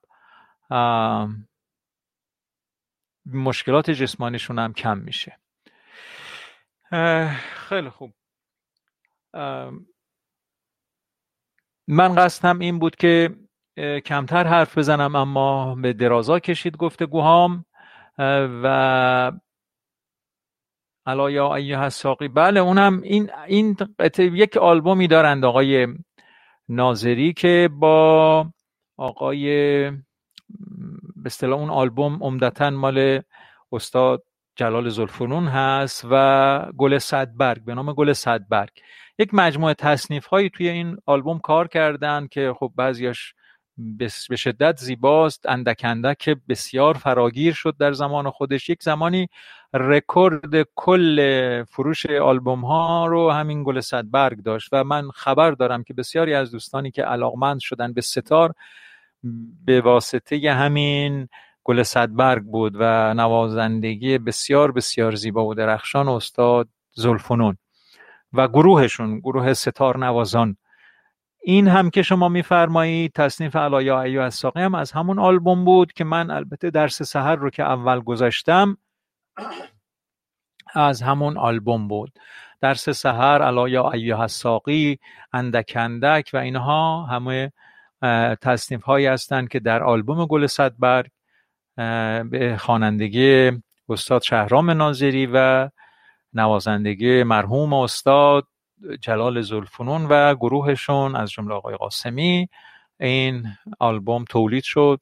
[3.26, 5.38] مشکلات جسمانیشون هم کم میشه.
[7.54, 8.12] خیلی خوب.
[11.88, 13.36] من قصدم این بود که
[14.04, 17.64] کمتر حرف بزنم اما به درازا کشید گفتگوهام
[18.62, 19.32] و
[21.06, 23.76] الا یا ایها الساقی بله اونم این این
[24.18, 25.88] یک آلبومی دارند آقای
[26.68, 28.46] ناظری که با
[28.96, 29.84] آقای
[31.22, 33.20] به اصطلاح اون آلبوم عمدتا مال
[33.72, 34.22] استاد
[34.56, 38.70] جلال زلفنون هست و گل صدبرگ به نام گل صدبرگ.
[39.18, 43.34] یک مجموعه تصنیف هایی توی این آلبوم کار کردن که خب بعضیاش
[44.28, 48.68] به شدت زیباست اندک اندک بسیار فراگیر شد در زمان خودش.
[48.68, 49.28] یک زمانی
[49.74, 55.94] رکورد کل فروش آلبوم ها رو همین گل صدبرگ داشت و من خبر دارم که
[55.94, 58.54] بسیاری از دوستانی که علاقمند شدن به ستار
[59.64, 61.28] به واسطه همین
[61.64, 67.56] گل صدبرگ بود و نوازندگی بسیار بسیار زیبا و درخشان استاد زلفنون
[68.32, 70.56] و گروهشون گروه ستار نوازان.
[71.42, 75.92] این هم که شما میفرمایید تصنیف الا یا ایها الساقی هم از همون آلبوم بود
[75.92, 78.76] که من البته درس سحر رو که اول گذاشتم
[80.74, 82.12] از همون آلبوم بود.
[82.60, 84.98] درس سحر الا یا ایها الساقی
[85.32, 87.52] اندک اندک و اینها همه
[88.42, 91.10] تصنیف هایی هستند که در آلبوم گل صدبرگ
[92.30, 93.52] به خوانندگی
[93.88, 95.70] استاد شهرام ناظری و
[96.32, 98.46] نوازندگی مرحوم استاد
[99.00, 102.48] جلال زلفنون و گروهشون از جمله آقای قاسمی.
[103.00, 103.46] این
[103.78, 105.00] آلبوم تولید شد.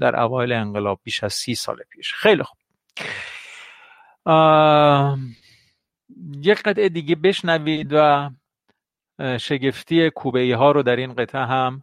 [0.00, 2.14] در اوایل انقلاب بیش از سی سال پیش.
[2.14, 2.58] خیلی خوب.
[6.42, 8.30] یک قطعه دیگه بشنوید و
[9.38, 11.82] شگفتی کوبه ها رو در این قطعه هم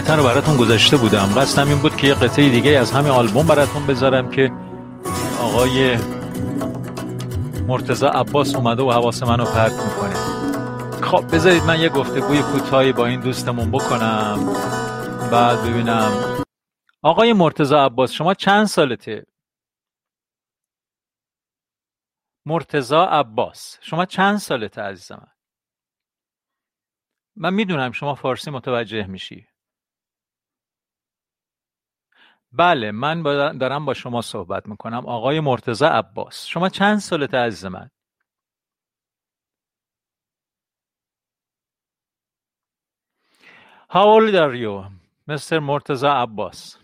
[0.00, 1.26] قطعه رو براتون گذاشته بودم.
[1.36, 4.50] قصدم این بود که یه قطعه دیگه از همین آلبوم براتون بذارم که
[5.40, 5.96] آقای
[7.68, 10.14] مرتزا عباس اومده و حواس منو پرت می‌کنه.
[11.02, 14.38] خب بذارید من یه گفتگوی کوتاهی با این دوستمون بکنم.
[15.32, 16.12] بعد ببینم.
[17.02, 19.26] آقای مرتزا عباس شما چند سالته؟
[22.46, 25.28] مرتزا عباس شما چند سالته عزیزم
[27.36, 29.49] من می‌دونم شما فارسی متوجه میشی.
[32.52, 33.22] بله من
[33.58, 37.90] دارم با شما صحبت می‌کنم آقای مرتزا عباس شما چند سالت عزیز من
[43.90, 44.86] How old are you,
[45.28, 45.60] Mr.
[45.60, 46.78] Murtaza Abbas?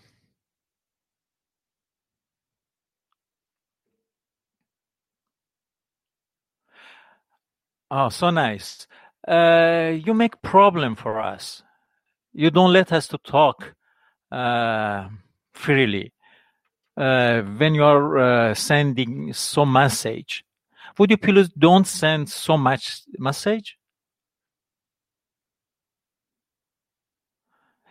[7.89, 8.87] Oh, so nice.
[9.27, 11.63] Uh, you make problem for us.
[12.33, 13.73] You don't let us to talk.
[14.31, 15.09] Uh,
[15.57, 16.13] freely.
[16.95, 20.43] Uh, when you are uh, sending some message
[20.97, 23.77] would you please don't send so much message?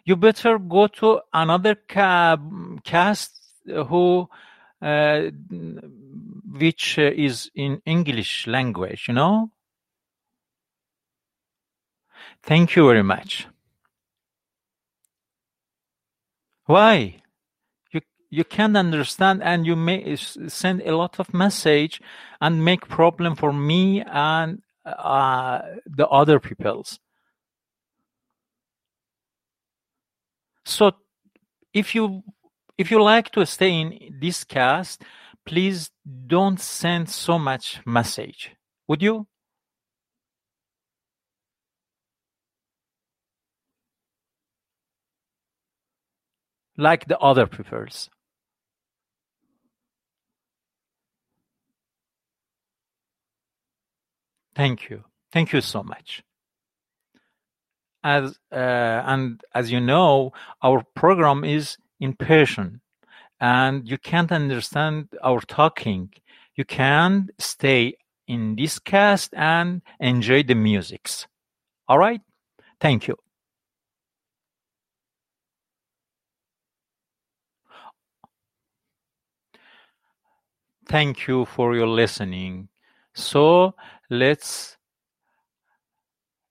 [0.05, 3.33] You better go to another cast
[3.67, 4.29] who
[4.83, 5.23] uh,
[6.59, 9.51] which is in english language you know?
[12.43, 13.49] Thank you very much.
[16.67, 17.23] Why
[18.31, 22.01] you can understand and you may send a lot of message
[22.41, 26.99] and make problem for me and uh, the other peoples.
[30.65, 30.93] So
[31.73, 32.23] if you
[32.79, 35.03] if you like to stay in this cast
[35.47, 35.91] please
[36.27, 38.51] don't send so much message.
[38.89, 39.27] Would you?
[46.77, 48.11] Like the other peoples
[54.57, 55.05] Thank you.
[55.33, 56.23] Thank you so much.
[58.03, 60.33] As uh, and as you know,
[60.63, 62.81] our program is in Persian,
[63.39, 66.11] and you can't understand our talking.
[66.55, 71.27] You can stay in this cast and enjoy the musics.
[71.87, 72.23] All right?
[72.81, 73.17] Thank you.
[80.89, 82.69] Thank you for your listening.
[83.15, 83.75] So
[84.11, 84.77] let's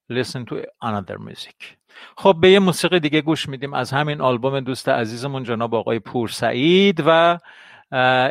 [0.10, 1.78] listen to another music.
[2.18, 6.30] خب به یه موسیقی دیگه گوش میدیم از همین آلبوم دوست عزیزمون جناب آقای پور
[6.30, 7.40] سعید و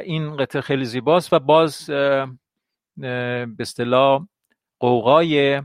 [0.05, 1.87] این قطعه خیلی زیباست و باز
[2.97, 4.27] به اصطلاح
[4.81, 5.63] قوقای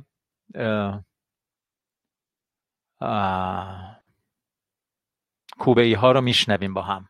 [5.59, 7.09] کوبه ای ها رو میشنویم با هم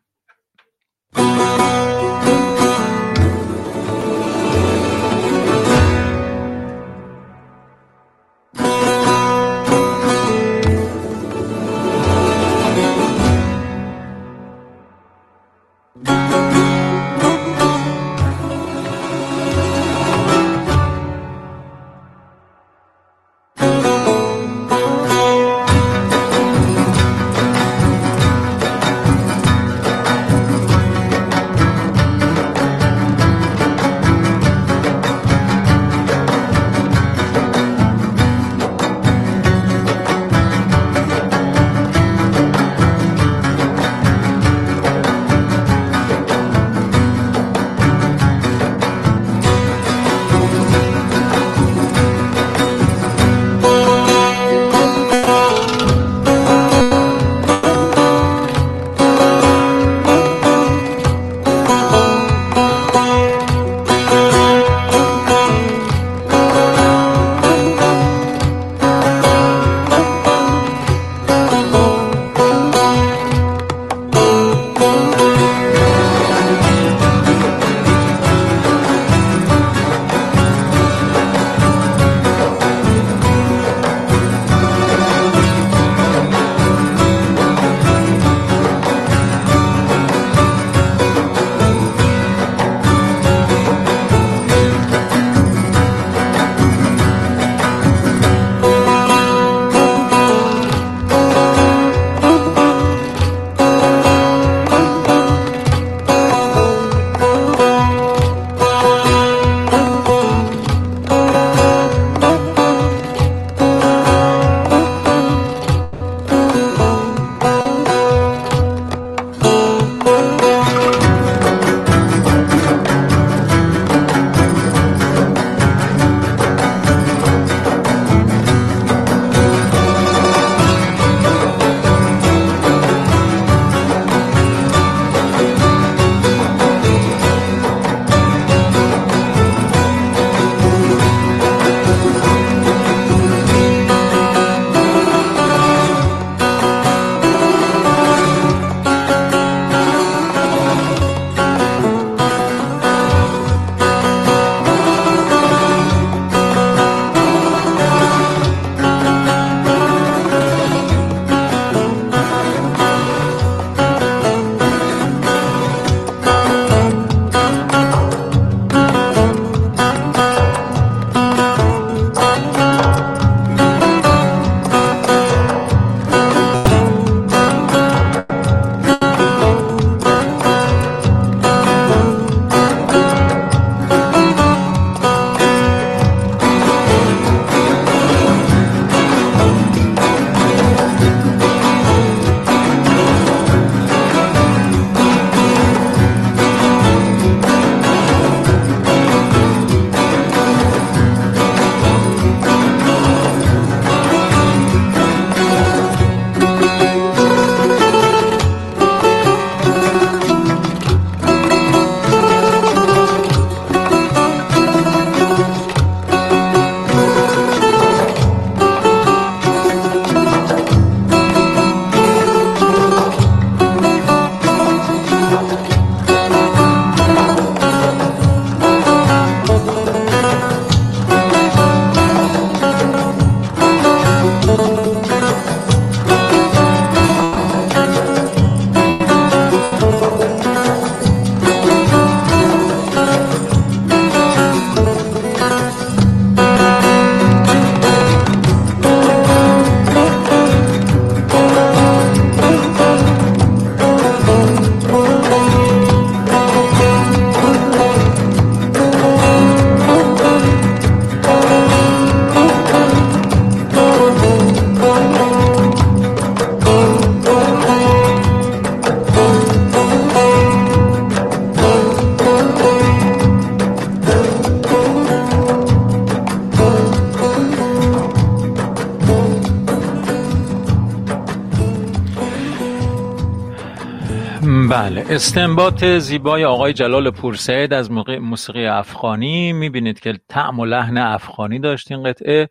[285.19, 289.53] استنباط زیبای آقای جلال پورسید از موسیقی افغانی.
[289.53, 292.49] می‌بینید که تعم و لحن افغانی داشت این قطعه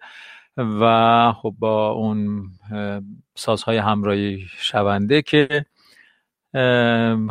[0.57, 2.51] و خب با اون
[3.35, 5.67] سازهای همراهی شونده که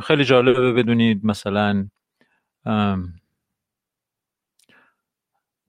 [0.04, 1.88] خیلی جالبه بدونید مثلا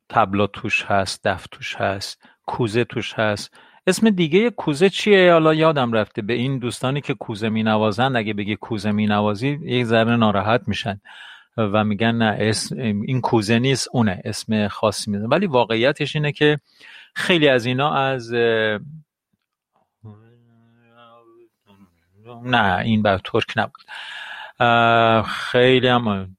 [0.09, 3.55] تبلا توش هست دف توش هست کوزه توش هست.
[3.89, 8.35] اسم دیگه کوزه چیه؟ حالا یادم رفته به این دوستانی که کوزه می نوازند اگه
[8.35, 11.01] بگی کوزه می نوازی یک ذره ناراحت میشن
[11.57, 16.59] و میگن نه اسم این کوزه نیست اونه اسم خاصی میزن ولی واقعیتش اینه که
[17.15, 18.33] خیلی از اینا از
[22.43, 23.83] نه این بر ترک نبود.
[25.25, 26.37] خیلی هم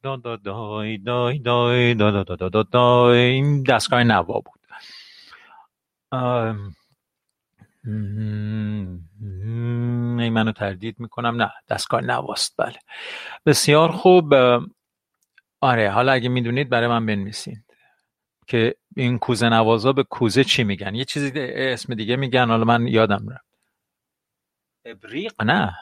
[3.12, 4.60] این دستگاه نوا بود.
[10.20, 11.42] ای منو تردید می‌کنم.
[11.42, 12.58] نه دستگاه نواست.
[12.58, 12.80] بله.
[13.46, 14.34] بسیار خوب.
[15.62, 17.66] آره حالا اگه می‌دونید برای من بنویسید
[18.48, 22.48] که این کوزه نوازا به کوزه چی میگن؟ یه چیزی اسم دیگه میگن.
[22.50, 23.46] حالا من یادم رفت.
[24.86, 25.76] ابریق؟ نه.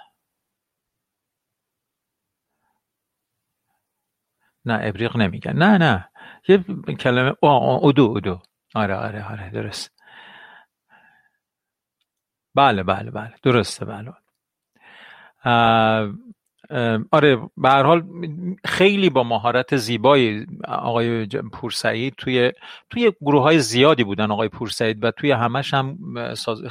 [4.65, 5.53] نه ابریق نمیگن.
[5.53, 6.09] نه نه.
[6.47, 6.57] یه
[6.99, 8.41] کلمه ادو ادو
[8.75, 9.97] آره آره آره درست.
[12.57, 13.34] بله بله بله.
[13.43, 14.13] درسته بله
[17.11, 18.03] آره به هر حال
[18.65, 22.51] خیلی با مهارت زیبایی آقای پورسعید توی
[22.89, 25.97] توی گروه های زیادی بودن آقای پورسعید و توی همش هم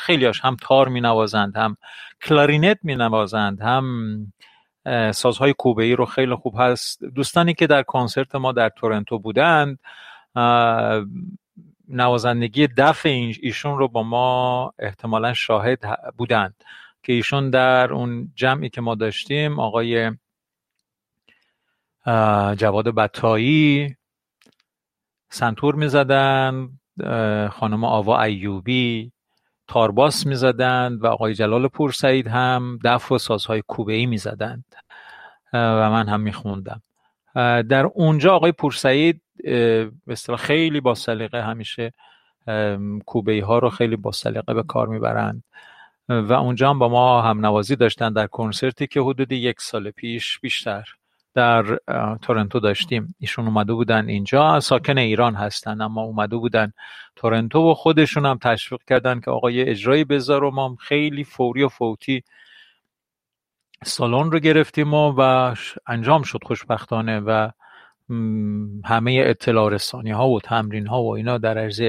[0.01, 1.77] خیلیاش هم تار می نوازند هم
[2.23, 3.85] کلارینت می نوازند هم
[5.13, 7.05] سازهای کوبه ای رو خیلی خوب هست.
[7.05, 9.79] دوستانی که در کنسرت ما در تورنتو بودند
[11.89, 15.85] نوازندگی دف ایشون رو با ما احتمالا شاهد
[16.17, 16.65] بودند
[17.03, 20.11] که ایشون در اون جمعی که ما داشتیم آقای
[22.57, 23.97] جواد بطایی
[25.31, 26.69] سنتور می‌زدن
[27.51, 29.13] خانم آوا ایوبی
[29.69, 34.65] تارباس می‌زدند و آقای جلال پورسعید هم دف و سازهای کوبه ای می‌زدند
[35.53, 36.83] و من هم میخوندم.
[37.69, 39.23] در اونجا آقای پورسعید
[40.07, 41.93] به خیلی با سلیقه همیشه
[43.07, 45.43] کوبه ها رو خیلی با سلیقه به کار می‌برند.
[46.09, 50.41] و اونجا هم با ما هم نوازی داشتن در کنسرتی که حدود یک سال پیش
[50.41, 50.85] بیشتر
[51.35, 51.79] در
[52.23, 53.15] تورنتو داشتیم.
[53.19, 54.61] ایشون اومده بودن اینجا.
[54.61, 56.73] ساکن ایران هستن اما اومده بودن
[57.17, 61.69] تورنتو و خودشون هم تشویق کردن که آقای اجرایی بذار و ما خیلی فوری و
[61.69, 62.23] فوتی
[63.85, 65.55] سالن رو گرفتیم و, و
[65.87, 67.51] انجام شد خوشبختانه و
[68.85, 71.83] همه اطلاع رسانی ها و تمرین ها و اینا در عرض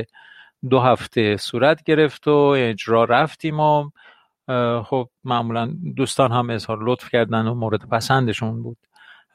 [0.69, 3.89] دو هفته صورت گرفت و اجرا رفتیم و
[4.83, 8.77] خب معمولا دوستان هم اظهار لطف کردن و مورد پسندشون بود.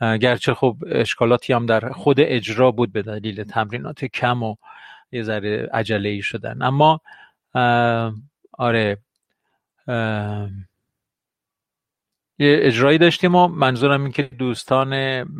[0.00, 4.56] گرچه خب اشکالاتی هم در خود اجرا بود به دلیل تمرینات کم و
[5.12, 6.62] یه ذره عجله ای شدن.
[6.62, 7.00] اما
[8.58, 8.98] آره
[12.42, 14.92] یه اجرایی داشتیم و منظورم این که دوستان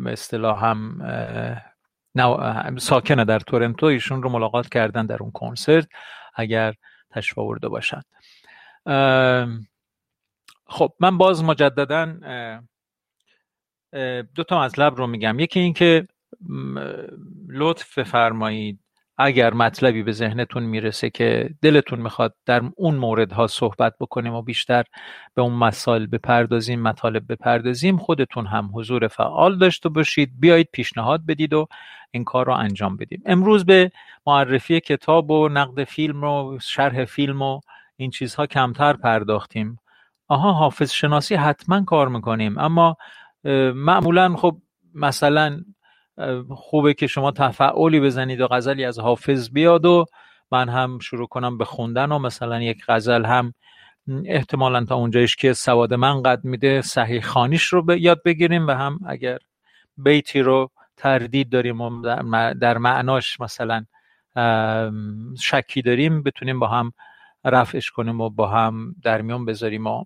[0.07, 5.87] اصطلاح هم ساکنه در تورنتو ایشون رو ملاقات کردن در اون کنسرت
[6.35, 6.73] اگر
[7.11, 8.05] تشریف آورده باشند.
[10.67, 12.05] خب من باز مجددا
[14.35, 15.39] دو تا مطلب رو میگم.
[15.39, 16.07] یکی اینکه
[17.47, 18.79] لطف بفرمایید
[19.17, 24.83] اگر مطلبی به ذهنتون می‌رسه که دلتون می‌خواد در اون موردها صحبت بکنیم و بیشتر
[25.33, 31.53] به اون مسائل بپردازیم مطالب بپردازیم خودتون هم حضور فعال داشته باشید بیایید پیشنهاد بدید
[31.53, 31.67] و
[32.11, 33.91] این کار رو انجام بدیم امروز به
[34.27, 37.59] معرفی کتاب و نقد فیلم و شرح فیلم و
[37.97, 39.79] این چیزها کمتر پرداختیم.
[40.27, 42.97] آها حافظ شناسی حتما کار می‌کنیم اما
[43.73, 44.57] معمولا خب
[44.93, 45.61] مثلا
[46.49, 50.05] خوبه که شما تفعولی بزنید و غزلی از حافظ بیاد و
[50.51, 53.53] من هم شروع کنم به خوندن و مثلا یک غزل هم
[54.25, 58.71] احتمالا تا اونجایش که سواد من قد میده صحیح خانیش رو به یاد بگیریم و
[58.71, 59.37] هم اگر
[59.97, 62.01] بیتی رو تردید داریم و
[62.53, 63.85] در معناش مثلا
[65.39, 66.93] شکی داریم بتونیم با هم
[67.45, 70.03] رفعش کنیم و با هم در میون بذاریم و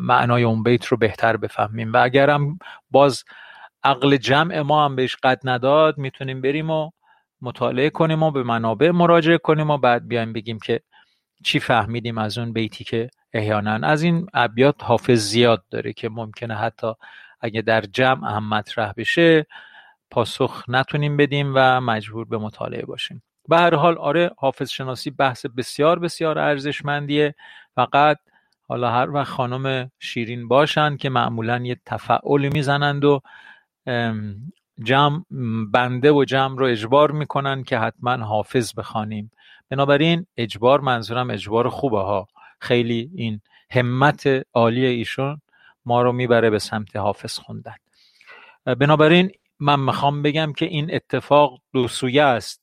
[0.00, 1.92] معنای اون بیت رو بهتر بفهمیم.
[1.92, 2.58] و اگرم
[2.90, 3.24] باز
[3.84, 6.90] عقل جمع ما هم بهش قد نداد می‌تونیم بریم و
[7.42, 10.80] مطالعه کنیم و به منابع مراجعه کنیم و بعد بیایم بگیم که
[11.44, 13.86] چی فهمیدیم از اون بیتی که احیانا.
[13.86, 16.92] از این ابیات حافظ زیاد داره که ممکنه حتی
[17.40, 19.46] اگه در جمع هم مطرح بشه
[20.10, 23.22] پاسخ نتونیم بدیم و مجبور به مطالعه باشیم.
[23.48, 27.34] به هر حال آره حافظ شناسی بحث بسیار بسیار ارزشمندیه.
[27.74, 28.18] فقط
[28.68, 33.20] حالا هر وقت خانم شیرین باشن که معمولا یه تفعولی می‌زنند و
[34.84, 35.24] جمع
[35.72, 39.30] بنده و جمع رو اجبار می‌کنن که حتما حافظ بخوانیم.
[39.68, 42.28] بنابراین اجبار منظورم اجبار خوبه ها
[42.60, 43.40] خیلی این
[43.70, 45.40] همت عالی ایشون
[45.84, 47.74] ما رو می‌بره به سمت حافظ خوندن.
[48.64, 49.30] بنابراین
[49.60, 52.62] من می‌خوام بگم که این اتفاق دو سویه است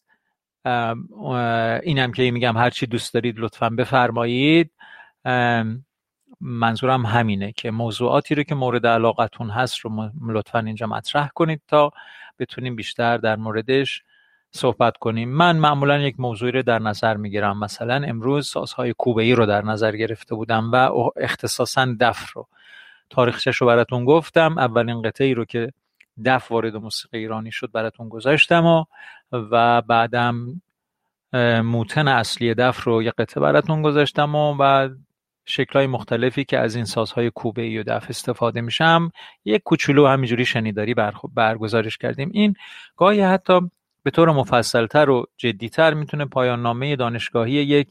[1.83, 4.71] اینم که میگم هرچی دوست دارید لطفا بفرمایید.
[6.41, 11.91] منظورم همینه که موضوعاتی رو که مورد علاقتون هست رو لطفا اینجا مطرح کنید تا
[12.39, 14.03] بتونیم بیشتر در موردش
[14.51, 15.29] صحبت کنیم.
[15.29, 17.59] من معمولا یک موضوعی رو در نظر می‌گیرم.
[17.59, 22.47] مثلا امروز سازهای کوبه ای رو در نظر گرفته بودم و اختصاصا دف رو.
[23.09, 24.57] تاریخچش رو براتون گفتم.
[24.57, 25.71] اولین قطعی رو که
[26.25, 28.85] دف وارد موسیقی ایرانی شد براتون گذاشتم و,
[29.31, 30.61] و بعدم
[31.63, 34.91] موتن اصلی دف رو یه قطعه براتون گذاشتم و بعد
[35.49, 39.11] شکلهای مختلفی که از این سازهای کوبه ای و دف استفاده میشم
[39.45, 40.95] یک کوچولو همینجوری شنیداری
[41.33, 42.29] برگزارش کردیم.
[42.33, 42.53] این
[42.97, 43.59] گاهی حتی
[44.03, 47.87] به طور مفصلتر و جدیتر می‌تونه پایان نامه دانشگاهی یک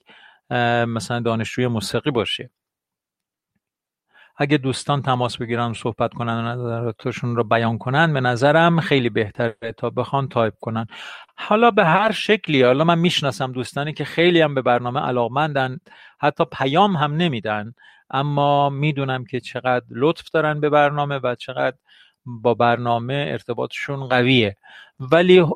[0.87, 2.51] مثلا دانشجوی موسیقی باشه.
[4.41, 9.57] اگه دوستان تماس بگیرن صحبت کنن و نظراتشون رو بیان کنن به نظرم خیلی بهتره
[9.77, 10.87] تا بخوان تایپ کنن.
[11.37, 15.79] حالا به هر شکلی حالا من می‌شناسم دوستانی که خیلی هم به برنامه علاقمندن
[16.21, 17.75] حتی پیام هم نمیدن
[18.11, 21.77] اما می‌دونم که چقدر لطف دارن به برنامه و چقدر
[22.27, 24.57] با برنامه ارتباطشون قویه.
[25.01, 25.47] ولی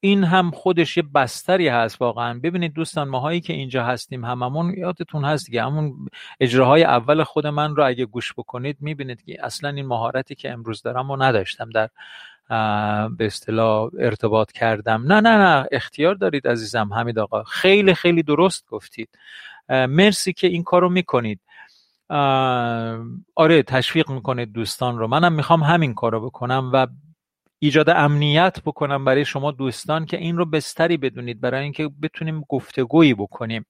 [0.00, 2.40] این هم خودش یه بستری هست واقعا.
[2.42, 5.62] ببینید دوستان ماهایی که اینجا هستیم هممون یادتون هست دیگه.
[5.62, 6.08] همون
[6.40, 10.82] اجراهای اول خود من رو اگه گوش بکنید می‌بینید که اصلا این مهارتی که امروز
[10.82, 11.70] دارم و نداشتم.
[11.70, 11.88] در
[13.08, 15.02] به اصطلاح ارتباط کردم.
[15.02, 16.92] نه نه نه اختیار دارید عزیزم.
[16.92, 19.08] حمید آقا خیلی خیلی درست گفتید.
[19.68, 21.40] مرسی که این کارو می‌کنید.
[23.34, 25.06] آره تشویق می‌کنید دوستان رو.
[25.06, 26.86] منم می‌خوام همین کارو بکنم و
[27.62, 33.14] ایجاد امنیت بکنم برای شما دوستان که این رو بستری بدونید برای اینکه بتونیم گفتگویی
[33.14, 33.66] بکنیم.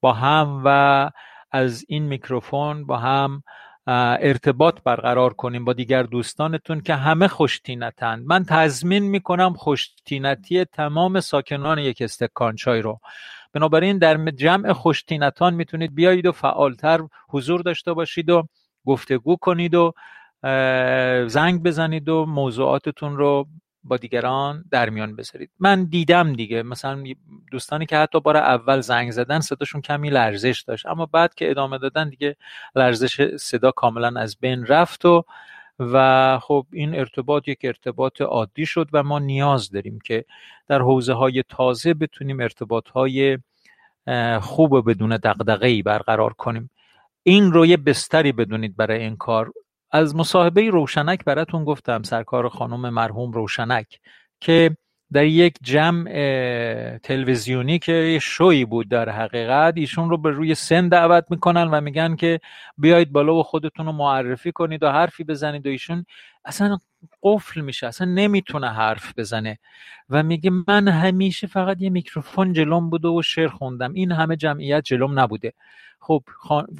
[0.00, 1.10] با هم و
[1.50, 3.42] از این میکروفون با هم
[3.86, 11.78] ارتباط برقرار کنیم با دیگر دوستانتون که همه خوشتینتند من تضمین می‌کنم خوشتینتی تمام ساکنان
[11.78, 13.00] یک استکان چای رو.
[13.52, 18.48] بنابراین در جمع خوشتینتان می‌تونید بیایید و فعالتر حضور داشته باشید و
[18.86, 19.92] گفتگو کنید و
[21.28, 23.48] زنگ بزنید و موضوعاتتون رو
[23.84, 25.50] با دیگران در میان بذارید.
[25.58, 26.62] من دیدم دیگه.
[26.62, 27.04] مثلا
[27.52, 30.86] دوستانی که حتی بار اول زنگ زدن صداشون کمی لرزش داشت.
[30.86, 32.36] اما بعد که ادامه دادن دیگه
[32.76, 35.24] لرزش صدا کاملا از بین رفت و
[35.78, 40.24] و خب این ارتباط یک ارتباط عادی شد و ما نیاز داریم که
[40.68, 43.38] در حوزه های تازه بتونیم ارتباط های
[44.40, 46.70] خوب بدون دقدقه برقرار کنیم.
[47.22, 49.52] این رو یه بستری بدونید برای این کار.
[49.90, 54.00] از مصاحبه روشنک براتون گفتم سرکار خانم مرحوم روشنک
[54.40, 54.76] که
[55.12, 56.10] در یک جمع
[56.98, 62.16] تلویزیونی که شوی بود در حقیقت ایشون رو به روی سن دعوت می‌کنن و میگن
[62.16, 62.40] که
[62.78, 66.04] بیایید بالا و خودتون رو معرفی کنید و حرفی بزنید و ایشون
[66.44, 66.78] اصلا
[67.22, 69.58] قفل میشه اصلا نمی‌تونه حرف بزنه.
[70.10, 73.92] و میگه من همیشه فقط یه میکروفون جلوم بوده و شعر خوندم.
[73.92, 75.52] این همه جمعیت جلوم نبوده.
[76.00, 76.22] خب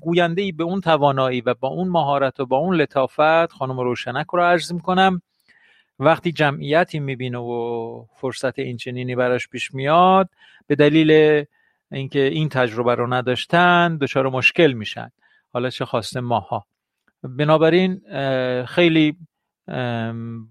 [0.01, 4.27] گوینده ای به اون توانایی و با اون مهارت و با اون لطافت خانم روشنک
[4.27, 5.23] رو عرض می‌کنم.
[5.99, 10.29] وقتی جمعیتی می‌بینه و فرصت این چنینی براش پیش میاد
[10.67, 11.45] به دلیل
[11.93, 15.11] اینکه این تجربه رو نداشتن دچار مشکل میشن.
[15.53, 16.67] حالا چه خواسته ماها.
[17.23, 18.01] بنابراین
[18.65, 19.17] خیلی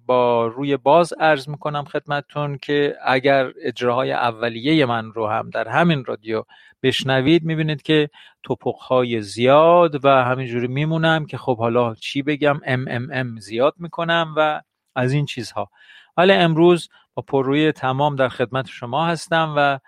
[0.05, 6.05] با روی باز عرض می‌کنم خدمتتون که اگر اجراهای اولیه من رو هم در همین
[6.05, 6.43] رادیو
[6.83, 8.09] بشنوید می‌بینید که
[8.43, 14.33] توپخهای زیاد و همینجوری میمونم که خب حالا چی بگم ام ام ام زیاد می‌کنم
[14.37, 14.61] و
[14.97, 15.69] از این چیزها.
[16.17, 19.79] ولی امروز با پرروی تمام در خدمت شما هستم و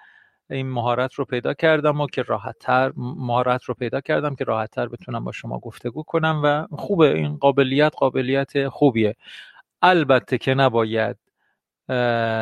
[0.49, 5.23] این مهارت رو پیدا کردم و که راحتتر مهارت رو پیدا کردم که راحتتر بتونم
[5.23, 7.13] با شما گفتگو کنم و خوبه.
[7.13, 9.15] این قابلیت قابلیت خوبیه.
[9.81, 11.17] البته که نباید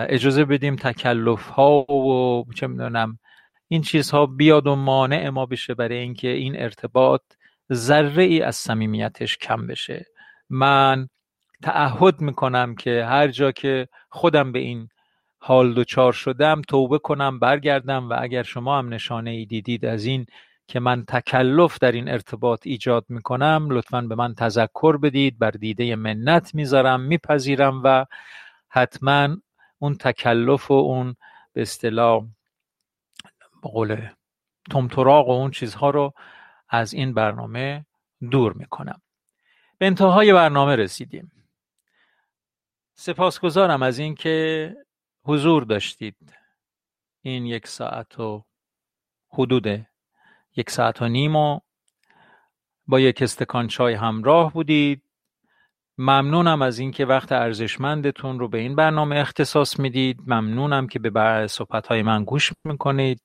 [0.10, 3.20] اجازه بدیم تکلف ها و چه می‌دونم
[3.68, 7.22] این چیزها بیاد و مانع ما بشه برای اینکه این ارتباط
[7.74, 10.06] ذره ای از صمیمیتش کم بشه.
[10.50, 11.10] من
[11.64, 14.90] تعهد می‌کنم که هر جا که خودم به این
[15.40, 20.26] حال دچار شدم توبه کنم برگردم و اگر شما هم نشانه ای دیدید از این
[20.68, 25.96] که من تکلف در این ارتباط ایجاد می‌کنم لطفا به من تذکر بدید بر دیده
[25.96, 28.06] منت می‌ذارم میپذیرم و
[28.70, 29.38] حتما
[29.80, 31.16] اون تکلف و اون
[31.54, 32.26] به اصطلاح
[33.64, 34.08] به قول
[34.72, 36.14] تمتراغ و اون چیزها رو
[36.70, 37.86] از این برنامه
[38.32, 39.02] دور می‌کنم.
[39.78, 41.32] به انتهای برنامه رسیدیم.
[43.00, 44.76] سپاسگزارم از اینکه
[45.24, 46.16] حضور داشتید.
[47.22, 48.46] این یک ساعت و
[49.30, 49.86] حدود
[50.56, 51.60] یک ساعت و نیم و
[52.88, 55.04] با یک استکان چای همراه بودید.
[55.98, 60.20] ممنونم از اینکه وقت ارزشمندتون رو به این برنامه اختصاص می‌دید.
[60.28, 63.22] ممنونم که به صحبت های من گوش می‌کنید.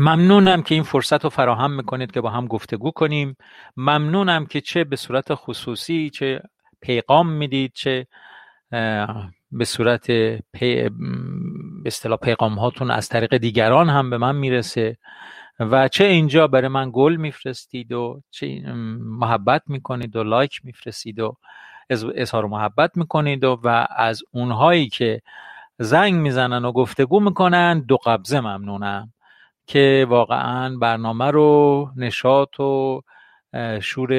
[0.00, 3.36] ممنونم که این فرصت رو فراهم می‌کنید که با هم گفتگو کنیم.
[3.76, 6.42] ممنونم که چه به صورت خصوصی چه
[6.80, 8.06] پیغام می‌دید چه
[9.52, 10.10] به صورت
[10.52, 10.88] پی...
[10.88, 14.96] به اصطلاح پیغام هاتون از طریق دیگران هم به من می‌رسه
[15.60, 18.62] و چه اینجا برای من گل میفرستید و چه
[19.00, 21.36] محبت می‌کنید و لایک میفرستید و
[22.14, 25.22] اظهار محبت می‌کنید و, و از اونهایی که
[25.78, 29.12] زنگ می‌زنن و گفتگو می‌کنن دو قبضه ممنونم
[29.66, 33.02] که واقعا برنامه رو نشاط و
[33.80, 34.12] شور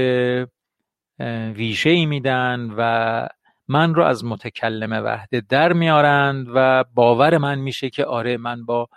[1.55, 3.27] ویژه ای میدن و
[3.67, 8.87] من رو از متکلم وحده در میارند و باور من میشه که آره من با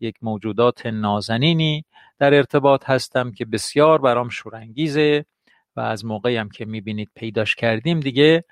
[0.00, 1.84] یک موجودات نازنینی
[2.18, 5.24] در ارتباط هستم که بسیار برام شورانگیزه
[5.76, 8.44] و از موقعی هم که می‌بینید پیداش کردیم دیگه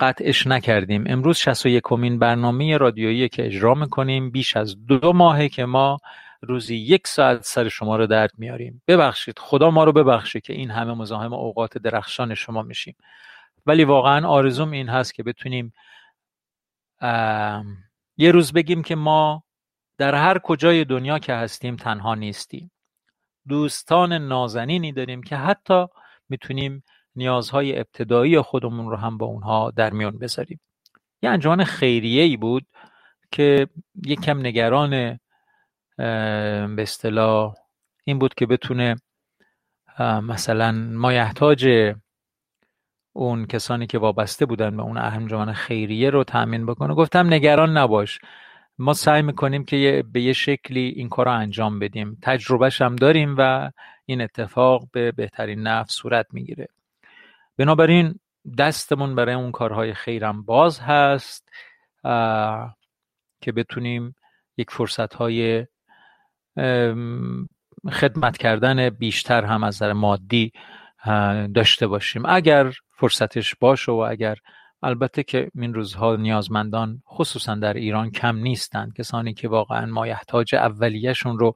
[0.00, 1.04] قطعش نکردیم.
[1.06, 5.98] امروز 61 کمین برنامه رادیویی که اجرا می‌کنیم بیش از دو ماهه که ما
[6.42, 8.82] روزی یک ساعت سر شما رو درد میاریم.
[8.88, 12.96] ببخشید خدا ما رو ببخشه که این همه مزاحم اوقات درخشان شما میشیم.
[13.66, 15.72] ولی واقعا آرزوم این هست که بتونیم
[18.16, 19.44] یه روز بگیم که ما
[19.98, 22.70] در هر کجای دنیا که هستیم تنها نیستیم.
[23.48, 25.86] دوستان نازنینی داریم که حتی
[26.28, 26.84] می‌تونیم
[27.16, 30.60] نیازهای ابتدایی خودمون رو هم با اونها در میون بذاریم.
[31.22, 32.66] یه انجمن خیریه ای بود
[33.30, 33.68] که
[34.06, 35.20] یک کم نگران
[35.98, 37.54] به اصطلاح
[38.04, 38.96] این بود که بتونه
[40.00, 41.92] مثلا مایحتاج
[43.12, 46.94] اون کسانی که وابسته بودن به اون انجمن خیریه رو تأمین بکنه.
[46.94, 48.18] گفتم نگران نباش.
[48.78, 52.18] ما سعی می‌کنیم که به یه شکلی این کار رو انجام بدیم.
[52.22, 53.70] تجربهش هم داریم و
[54.04, 56.68] این اتفاق به بهترین نفس صورت می‌گیره.
[57.56, 58.20] بنابراین
[58.58, 61.48] دستمون برای اون کارهای خیرم باز هست
[63.40, 64.14] که بتونیم
[64.56, 65.66] یک فرصت های
[67.90, 70.52] خدمت کردن بیشتر هم از نظر مادی
[71.54, 72.26] داشته باشیم.
[72.26, 74.36] اگر فرصتش باشه و اگر
[74.82, 81.38] البته که این روزها نیازمندان خصوصا در ایران کم نیستند کسانی که واقعا مایحتاج اولیهشون
[81.38, 81.54] رو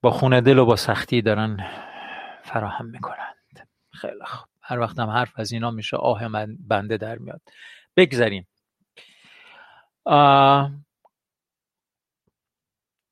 [0.00, 1.66] با خونه دل و با سختی دارن
[2.42, 3.68] فراهم می‌کنند.
[3.92, 4.48] خیلی خوب.
[4.62, 7.40] هر وقت هم حرف از اینا میشه آه من بنده در میاد.
[7.96, 8.46] بگذاریم.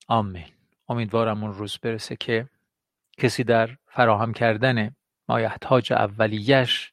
[0.06, 0.46] آمین.
[0.88, 2.48] امیدوارم اون روز برسه که
[3.18, 4.96] کسی در فراهم کردن
[5.28, 6.92] مایحتاج اولیش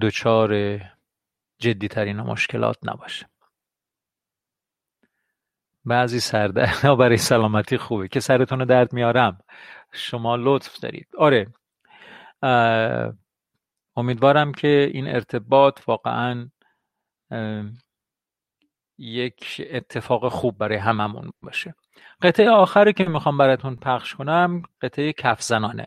[0.00, 0.80] دچار
[1.58, 3.26] جدیترین مشکلات نباشه.
[5.84, 9.38] بعضی سرده برای سلامتی خوبه که سرتون درد میارم.
[9.92, 11.08] شما لطف دارید.
[11.18, 11.46] آره.
[13.96, 16.50] امیدوارم که این ارتباط واقعا
[18.98, 21.74] یک اتفاق خوب برای هممون باشه.
[22.22, 25.86] قطعه آخری که می‌خوام براتون پخش کنم قطعه کف زنانه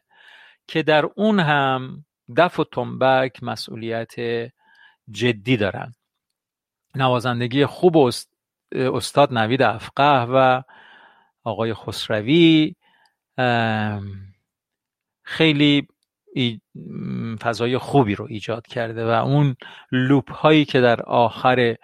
[0.67, 2.05] که در اون هم
[2.37, 4.13] دف و تنبک مسئولیت
[5.11, 5.93] جدی دارن.
[6.95, 7.97] نوازندگی خوب
[8.71, 10.61] استاد نوید افقه و
[11.43, 12.75] آقای خسروی
[15.23, 15.87] خیلی
[17.41, 19.55] فضای خوبی رو ایجاد کرده و اون
[19.91, 21.75] لوپ هایی که در آخر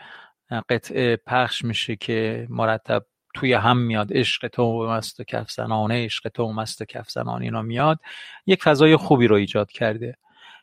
[0.70, 4.14] قطعه پخش میشه که مرتب توی هم میاد.
[4.14, 8.00] عشق تو مست و کف زنانه عشق تو مست و کف زنانه اینا میاد.
[8.46, 10.18] یک فضای خوبی رو ایجاد کرده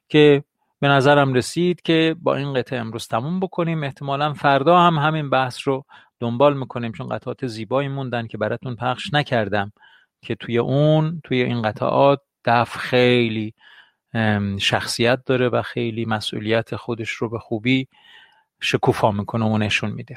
[0.08, 0.44] که
[0.80, 3.82] به نظرم رسید که با این قطعه امروز تموم بکنیم.
[3.82, 5.84] احتمالا فردا هم همین بحث رو
[6.20, 9.72] دنبال می‌کنیم چون قطعات زیبایی موندن که براتون پخش نکردم
[10.22, 13.54] که توی اون توی این قطعات دف خیلی
[14.58, 17.88] شخصیت داره و خیلی مسئولیت خودش رو به خوبی
[18.64, 20.16] شکوفا می‌کنه و نشون میده.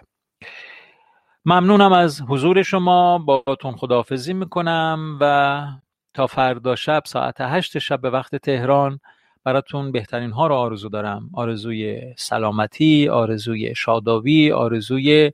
[1.46, 3.18] ممنونم از حضور شما.
[3.18, 5.66] باتون خداحافظی می‌کنم و
[6.14, 9.00] تا فردا شب ساعت هشت شب به وقت تهران
[9.44, 11.30] براتون بهترین ها رو آرزو دارم.
[11.34, 15.32] آرزوی سلامتی آرزوی شادابی آرزوی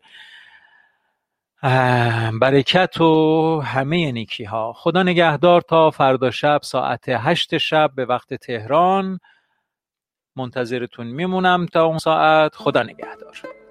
[2.42, 8.34] برکت و همه نیکی ها خدا نگهدار تا فردا شب ساعت هشت شب به وقت
[8.34, 9.20] تهران.
[10.36, 12.56] منتظرتون میمونم تا اون ساعت.
[12.56, 13.63] خدا نگهدار.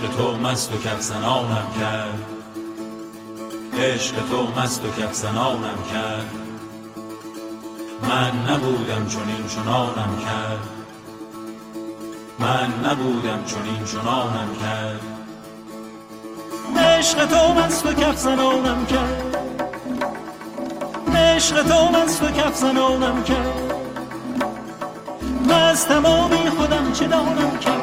[0.00, 2.24] عشق تو مست و کفزنانم کرد.
[3.78, 6.30] عشق تو مست و کفزنانم کرد.
[8.02, 10.68] من نبودم چنین چنانم کرد.
[12.38, 15.00] من نبودم چنین چنانم کرد.
[16.78, 19.36] عشق تو مست و کفزنانم کرد.
[21.16, 23.74] عشق تو مست و کفزنانم کرد.
[25.48, 27.79] مستم و بی خودم چه دانم کرد.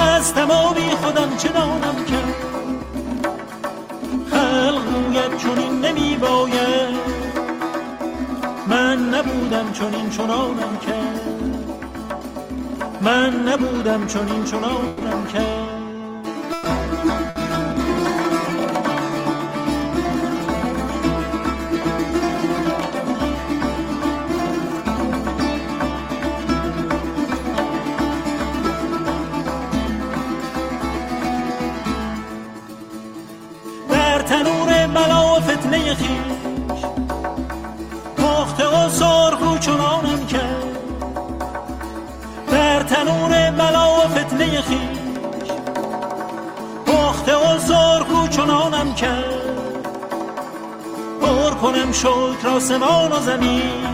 [0.00, 2.34] مستم و بی خودم چه دانم کرد
[4.30, 7.00] خلق گوید چنین نمی باید
[8.66, 11.20] من نبودم چنین چنانم کرد
[13.00, 15.09] من نبودم چنین چنانم
[52.70, 53.86] آسمان و زمین.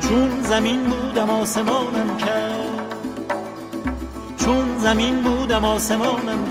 [0.00, 2.94] چون زمین بودم آسمانم کرد.
[4.36, 6.50] چون زمین بودم آسمانم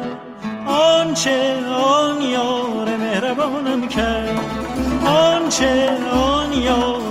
[0.81, 4.39] آنچه آن یار مهربانم کرد
[5.05, 7.10] آنچه آن یار